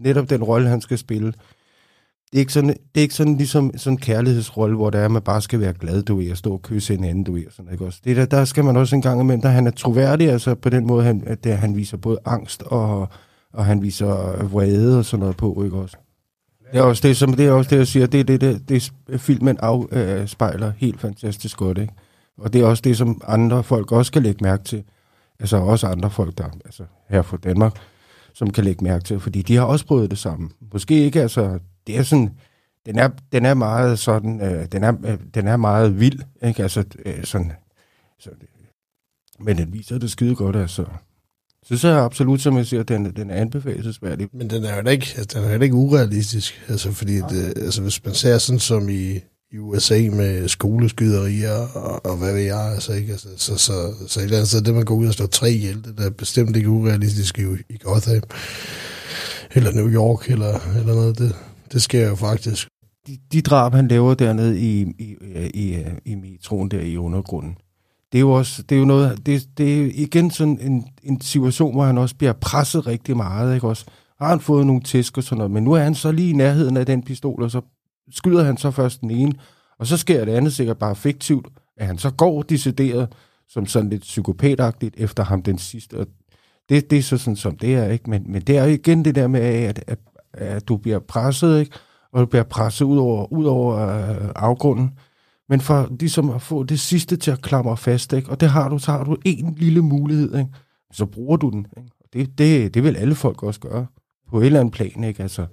netop 0.01 0.29
den 0.29 0.43
rolle, 0.43 0.69
han 0.69 0.81
skal 0.81 0.97
spille, 0.97 1.33
det 2.31 2.37
er 2.37 2.39
ikke 2.39 2.53
sådan, 2.53 2.69
det 2.69 2.97
er 2.97 3.01
ikke 3.01 3.15
sådan 3.15 3.37
ligesom 3.37 3.77
sådan 3.77 3.93
en 3.93 4.01
kærlighedsrolle, 4.01 4.75
hvor 4.75 4.89
der 4.89 4.99
er, 4.99 5.05
at 5.05 5.11
man 5.11 5.21
bare 5.21 5.41
skal 5.41 5.59
være 5.59 5.73
glad, 5.73 6.03
du 6.03 6.21
er, 6.21 6.31
og 6.31 6.37
stå 6.37 6.53
og 6.53 6.61
kysse 6.61 6.93
en 6.93 7.03
anden, 7.03 7.23
du 7.23 7.37
er, 7.37 7.43
sådan, 7.49 7.71
ikke 7.71 7.85
også? 7.85 7.99
Det 8.03 8.17
der, 8.17 8.25
der 8.25 8.45
skal 8.45 8.63
man 8.63 8.77
også 8.77 8.95
en 8.95 9.01
gang 9.01 9.21
imellem, 9.21 9.41
der 9.41 9.49
han 9.49 9.67
er 9.67 9.71
troværdig, 9.71 10.29
altså 10.29 10.55
på 10.55 10.69
den 10.69 10.87
måde, 10.87 11.03
han, 11.03 11.23
at 11.25 11.43
det, 11.43 11.57
han 11.57 11.75
viser 11.75 11.97
både 11.97 12.19
angst, 12.25 12.63
og, 12.63 13.09
og 13.53 13.65
han 13.65 13.81
viser 13.81 14.43
vrede 14.43 14.97
og 14.97 15.05
sådan 15.05 15.19
noget 15.19 15.37
på, 15.37 15.63
ikke 15.63 15.77
også? 15.77 15.97
Det 16.71 16.79
er 16.79 16.81
også 16.81 17.07
det, 17.07 17.17
som, 17.17 17.33
det 17.33 17.45
er 17.45 17.51
også 17.51 17.69
det, 17.69 17.77
jeg 17.77 17.87
siger, 17.87 18.07
det 18.07 18.19
er 18.19 18.23
det, 18.23 18.41
det, 18.41 18.91
det 19.07 19.21
filmen 19.21 19.57
afspejler 19.57 20.67
øh, 20.67 20.73
helt 20.77 21.01
fantastisk 21.01 21.57
godt, 21.57 21.77
ikke? 21.77 21.93
Og 22.37 22.53
det 22.53 22.61
er 22.61 22.65
også 22.65 22.81
det, 22.81 22.97
som 22.97 23.21
andre 23.27 23.63
folk 23.63 23.91
også 23.91 24.11
kan 24.11 24.23
lægge 24.23 24.43
mærke 24.43 24.63
til. 24.63 24.83
Altså 25.39 25.57
også 25.57 25.87
andre 25.87 26.09
folk, 26.09 26.37
der 26.37 26.43
altså 26.65 26.83
her 27.09 27.21
fra 27.21 27.37
Danmark, 27.37 27.75
som 28.33 28.51
kan 28.51 28.63
lægge 28.63 28.83
mærke 28.83 29.03
til, 29.03 29.19
fordi 29.19 29.41
de 29.41 29.55
har 29.55 29.63
også 29.63 29.85
prøvet 29.85 30.09
det 30.09 30.19
samme. 30.19 30.49
Måske 30.73 31.05
ikke, 31.05 31.21
altså, 31.21 31.59
det 31.87 31.97
er 31.97 32.03
sådan, 32.03 32.31
den 32.85 32.99
er, 32.99 33.09
den 33.31 33.45
er 33.45 33.53
meget 33.53 33.99
sådan, 33.99 34.41
øh, 34.41 34.65
den, 34.71 34.83
er, 34.83 34.93
øh, 35.05 35.17
den 35.33 35.47
er 35.47 35.57
meget 35.57 35.99
vild, 35.99 36.19
ikke? 36.43 36.63
Altså, 36.63 36.83
øh, 37.05 37.23
sådan, 37.23 37.51
så, 38.19 38.29
men 39.39 39.57
den 39.57 39.73
viser 39.73 39.97
det 39.97 40.11
skide 40.11 40.35
godt, 40.35 40.55
altså. 40.55 40.85
Så 41.67 41.77
så 41.77 41.87
er 41.87 41.95
absolut, 41.95 42.41
som 42.41 42.57
jeg 42.57 42.65
siger, 42.65 42.83
den, 42.83 43.05
den 43.15 43.29
er 43.29 43.35
anbefalesværdig. 43.35 44.27
Men 44.33 44.49
den 44.49 44.65
er 44.65 44.81
jo 44.81 44.89
ikke, 44.89 45.13
altså, 45.17 45.39
den 45.39 45.49
er 45.49 45.53
jo 45.55 45.61
ikke 45.61 45.75
urealistisk, 45.75 46.61
altså, 46.67 46.91
fordi 46.91 47.15
det, 47.15 47.53
altså, 47.55 47.81
hvis 47.81 48.05
man 48.05 48.13
ser 48.13 48.37
sådan 48.37 48.59
som 48.59 48.89
i, 48.89 49.19
i 49.51 49.57
USA 49.57 50.09
med 50.11 50.47
skoleskyderier 50.47 51.67
og, 51.77 52.05
og 52.05 52.17
hvad 52.17 52.33
ved 52.33 52.41
jeg, 52.41 52.71
altså, 52.73 52.93
ikke? 52.93 53.11
Altså, 53.11 53.27
så, 53.37 53.57
så, 53.57 53.93
så 54.07 54.19
et 54.19 54.23
eller 54.23 54.37
andet 54.37 54.49
sted, 54.49 54.61
det 54.61 54.73
man 54.73 54.85
går 54.85 54.95
ud 54.95 55.07
og 55.07 55.13
slår 55.13 55.27
tre 55.27 55.51
ihjel, 55.51 55.83
det 55.83 56.05
er 56.05 56.09
bestemt 56.09 56.55
ikke 56.55 56.69
urealistisk 56.69 57.39
i, 57.39 57.43
i 57.69 57.77
Gotham, 57.83 58.21
eller 59.51 59.71
New 59.71 59.89
York, 59.89 60.29
eller, 60.29 60.59
eller 60.79 60.95
noget, 60.95 61.17
det, 61.17 61.35
det 61.73 61.81
sker 61.81 62.07
jo 62.07 62.15
faktisk. 62.15 62.67
De, 63.07 63.17
de 63.31 63.41
drab, 63.41 63.73
han 63.73 63.87
laver 63.87 64.13
dernede 64.13 64.59
i, 64.59 64.81
i, 64.81 65.15
i, 65.53 65.83
i 66.05 66.15
metroen 66.15 66.71
der 66.71 66.79
i 66.79 66.97
undergrunden, 66.97 67.57
det 68.11 68.17
er 68.17 68.21
jo 68.21 68.31
også, 68.31 68.61
det 68.61 68.75
er 68.75 68.79
jo 68.79 68.85
noget, 68.85 69.25
det, 69.25 69.47
det 69.57 69.81
er 69.81 69.91
igen 69.93 70.31
sådan 70.31 70.59
en, 70.61 70.85
en 71.03 71.21
situation, 71.21 71.73
hvor 71.73 71.85
han 71.85 71.97
også 71.97 72.15
bliver 72.15 72.33
presset 72.33 72.87
rigtig 72.87 73.17
meget, 73.17 73.55
ikke 73.55 73.67
også? 73.67 73.85
Har 74.19 74.29
han 74.29 74.39
fået 74.39 74.67
nogle 74.67 74.81
tæsk 74.81 75.17
og 75.17 75.23
sådan 75.23 75.37
noget, 75.37 75.51
men 75.51 75.63
nu 75.63 75.73
er 75.73 75.79
han 75.79 75.95
så 75.95 76.11
lige 76.11 76.29
i 76.29 76.33
nærheden 76.33 76.77
af 76.77 76.85
den 76.85 77.03
pistol, 77.03 77.43
og 77.43 77.51
så 77.51 77.61
skyder 78.11 78.43
han 78.43 78.57
så 78.57 78.71
først 78.71 79.01
den 79.01 79.11
ene, 79.11 79.33
og 79.79 79.87
så 79.87 79.97
sker 79.97 80.25
det 80.25 80.31
andet 80.31 80.53
sikkert 80.53 80.77
bare 80.77 80.95
fiktivt, 80.95 81.47
at 81.77 81.87
han 81.87 81.97
så 81.97 82.11
går 82.11 82.41
decideret 82.41 83.13
som 83.49 83.65
sådan 83.65 83.89
lidt 83.89 84.01
psykopatagtigt 84.01 84.95
efter 84.97 85.23
ham 85.23 85.43
den 85.43 85.57
sidste, 85.57 85.97
og 85.97 86.07
det, 86.69 86.89
det 86.89 86.97
er 86.97 87.03
så 87.03 87.17
sådan, 87.17 87.35
som 87.35 87.57
det 87.57 87.75
er, 87.75 87.87
ikke? 87.87 88.09
Men, 88.09 88.23
men 88.31 88.41
det 88.41 88.57
er 88.57 88.63
jo 88.63 88.69
igen 88.69 89.05
det 89.05 89.15
der 89.15 89.27
med, 89.27 89.41
at, 89.41 89.83
at, 89.87 89.99
at 90.33 90.67
du 90.67 90.77
bliver 90.77 90.99
presset, 90.99 91.59
ikke? 91.59 91.71
Og 92.13 92.21
du 92.21 92.25
bliver 92.25 92.43
presset 92.43 92.85
ud 92.85 92.97
over, 92.97 93.33
ud 93.33 93.45
over 93.45 93.77
øh, 93.77 94.31
afgrunden, 94.35 94.91
men 95.49 95.61
for 95.61 95.95
ligesom 95.99 96.29
at 96.29 96.41
få 96.41 96.63
det 96.63 96.79
sidste 96.79 97.17
til 97.17 97.31
at 97.31 97.41
klamre 97.41 97.77
fast, 97.77 98.13
ikke? 98.13 98.29
og 98.29 98.39
det 98.39 98.49
har 98.49 98.69
du, 98.69 98.77
så 98.77 98.91
har 98.91 99.03
du 99.03 99.17
en 99.25 99.55
lille 99.57 99.81
mulighed, 99.81 100.37
ikke? 100.37 100.49
så 100.91 101.05
bruger 101.05 101.37
du 101.37 101.49
den. 101.49 101.67
Ikke? 101.77 101.89
Det, 102.13 102.37
det, 102.37 102.73
det 102.73 102.83
vil 102.83 102.97
alle 102.97 103.15
folk 103.15 103.43
også 103.43 103.59
gøre 103.59 103.85
på 104.29 104.39
et 104.39 104.45
eller 104.45 104.59
andet 104.59 104.73
plan. 104.73 105.03
Ikke? 105.03 105.23
Altså, 105.23 105.45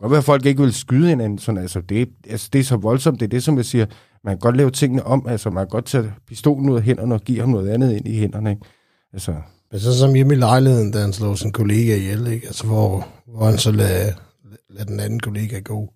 godt 0.00 0.10
være, 0.10 0.18
at 0.18 0.24
folk 0.24 0.46
ikke 0.46 0.62
vil 0.62 0.72
skyde 0.72 1.08
hinanden. 1.08 1.38
Sådan, 1.38 1.60
altså, 1.60 1.80
det, 1.80 2.08
altså, 2.28 2.48
det 2.52 2.58
er 2.58 2.64
så 2.64 2.76
voldsomt. 2.76 3.20
Det 3.20 3.26
er 3.26 3.30
det, 3.30 3.42
som 3.42 3.56
jeg 3.56 3.64
siger. 3.64 3.86
Man 4.24 4.34
kan 4.34 4.38
godt 4.38 4.56
lave 4.56 4.70
tingene 4.70 5.06
om. 5.06 5.26
Altså, 5.28 5.50
man 5.50 5.64
kan 5.64 5.68
godt 5.68 5.84
tage 5.84 6.12
pistolen 6.26 6.68
ud 6.68 6.76
af 6.76 6.82
hænderne 6.82 7.14
og 7.14 7.20
give 7.20 7.40
ham 7.40 7.48
noget 7.48 7.68
andet 7.68 7.96
ind 7.96 8.08
i 8.08 8.18
hænderne. 8.18 8.50
Ikke? 8.50 8.62
Altså, 9.12 9.34
Men 9.70 9.80
så 9.80 9.98
som 9.98 10.14
hjemme 10.14 10.34
i 10.34 10.36
lejligheden, 10.36 10.90
da 10.90 10.98
han 11.00 11.12
slår 11.12 11.34
sin 11.34 11.52
kollega 11.52 11.96
ihjel, 11.96 12.26
ikke? 12.26 12.46
Altså, 12.46 12.66
hvor, 12.66 13.08
hvor 13.26 13.44
han 13.44 13.58
så 13.58 13.72
lader, 13.72 14.12
lader 14.70 14.84
den 14.84 15.00
anden 15.00 15.20
kollega 15.20 15.58
gå. 15.58 15.92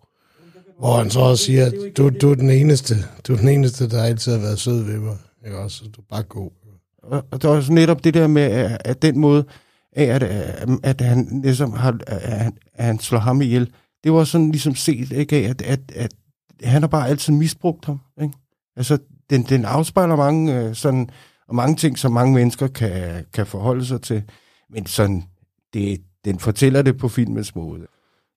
Hvor 0.83 0.97
han 0.97 1.11
så 1.11 1.21
også 1.21 1.45
siger, 1.45 1.67
at 1.67 1.73
du, 1.97 2.11
du, 2.11 2.31
er 2.31 2.35
den 2.35 2.51
eneste, 2.51 2.95
du 3.27 3.33
er 3.33 3.37
den 3.37 3.49
eneste, 3.49 3.89
der 3.91 4.03
altid 4.03 4.33
har 4.33 4.39
været 4.41 4.59
sød 4.59 4.83
ved 4.83 4.99
mig. 4.99 5.17
Ikke 5.47 5.59
også? 5.59 5.77
Så 5.77 5.85
du 5.85 6.01
er 6.01 6.05
bare 6.11 6.23
god. 6.23 6.51
Og, 7.31 7.43
der 7.43 7.49
er 7.49 7.53
også 7.57 7.73
netop 7.73 8.05
det 8.05 8.15
der 8.15 8.27
med, 8.27 8.43
at, 8.43 8.83
at 8.85 9.03
den 9.03 9.19
måde, 9.19 9.45
at, 9.93 10.23
at, 10.23 10.69
at 10.83 11.01
han 11.01 11.41
ligesom 11.45 11.73
har, 11.73 11.99
at, 12.07 12.21
han- 12.39 12.57
at 12.75 12.85
han 12.85 12.99
slår 12.99 13.19
ham 13.19 13.43
ihjel, 13.43 13.71
det 14.05 14.13
var 14.13 14.25
sådan 14.25 14.51
ligesom 14.51 14.75
set, 14.75 15.13
ikke, 15.13 15.37
at, 15.37 15.63
at, 15.63 15.81
at 15.95 16.13
han 16.65 16.83
har 16.83 16.89
bare 16.89 17.09
altid 17.09 17.33
misbrugt 17.33 17.85
ham. 17.85 18.01
Ikke? 18.23 18.35
Altså, 18.77 18.99
den, 19.31 19.43
den 19.43 19.65
afspejler 19.65 20.17
mange, 20.17 20.59
øh, 20.61 20.75
sådan, 20.75 21.09
og 21.49 21.55
mange 21.55 21.77
ting, 21.77 21.99
som 21.99 22.13
mange 22.13 22.35
mennesker 22.35 22.67
kan, 22.67 23.25
kan 23.35 23.47
forholde 23.47 23.87
sig 23.87 24.01
til. 24.03 24.23
Men 24.71 24.87
sådan, 24.87 25.25
det, 25.75 26.01
den 26.25 26.39
fortæller 26.39 26.83
det 26.83 26.97
på 26.99 27.09
filmens 27.09 27.55
måde. 27.55 27.87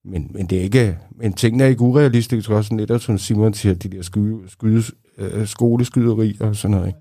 Men, 0.07 0.31
men 0.33 0.45
det 0.45 0.57
er 0.57 0.61
ikke, 0.61 0.97
men 1.15 1.33
tingene 1.33 1.63
er 1.63 1.67
ikke 1.67 1.81
urealistiske, 1.81 2.55
også 2.55 2.73
netop 2.73 3.01
som 3.01 3.17
Simon 3.17 3.53
siger, 3.53 3.75
de 3.75 3.89
der 3.89 4.01
skyde, 4.01 4.39
skyde, 4.47 4.83
øh, 5.17 5.47
skoleskyderier 5.47 6.45
og 6.45 6.55
sådan 6.55 6.77
noget. 6.77 6.87
Ikke? 6.87 6.99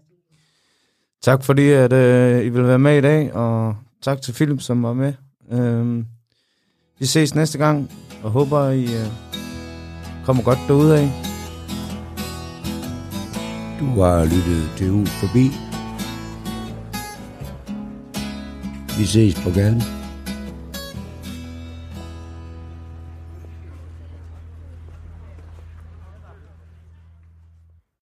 Tak 1.23 1.45
fordi, 1.45 1.69
at 1.69 1.93
øh, 1.93 2.47
I 2.47 2.49
vil 2.49 2.65
være 2.65 2.79
med 2.79 2.99
i 2.99 3.01
dag, 3.01 3.35
og 3.35 3.77
tak 4.03 4.23
til 4.23 4.33
Philip, 4.33 4.61
som 4.61 4.83
var 4.83 4.93
med. 4.93 5.13
Øhm, 5.53 6.07
vi 6.99 7.07
ses 7.07 7.35
næste 7.35 7.59
gang, 7.59 7.91
og 8.23 8.31
håber, 8.31 8.69
I 8.69 8.85
øh, 8.85 9.07
kommer 10.25 10.43
godt 10.43 10.59
derude 10.69 10.99
af. 10.99 11.11
Du 13.81 14.01
har 14.01 14.25
lyttet 14.25 14.71
til 14.77 14.91
Hus 14.91 15.11
Forbi. 15.11 15.51
Vi 18.99 19.05
ses 19.05 19.35
på 19.35 19.51
gaden. 19.51 20.04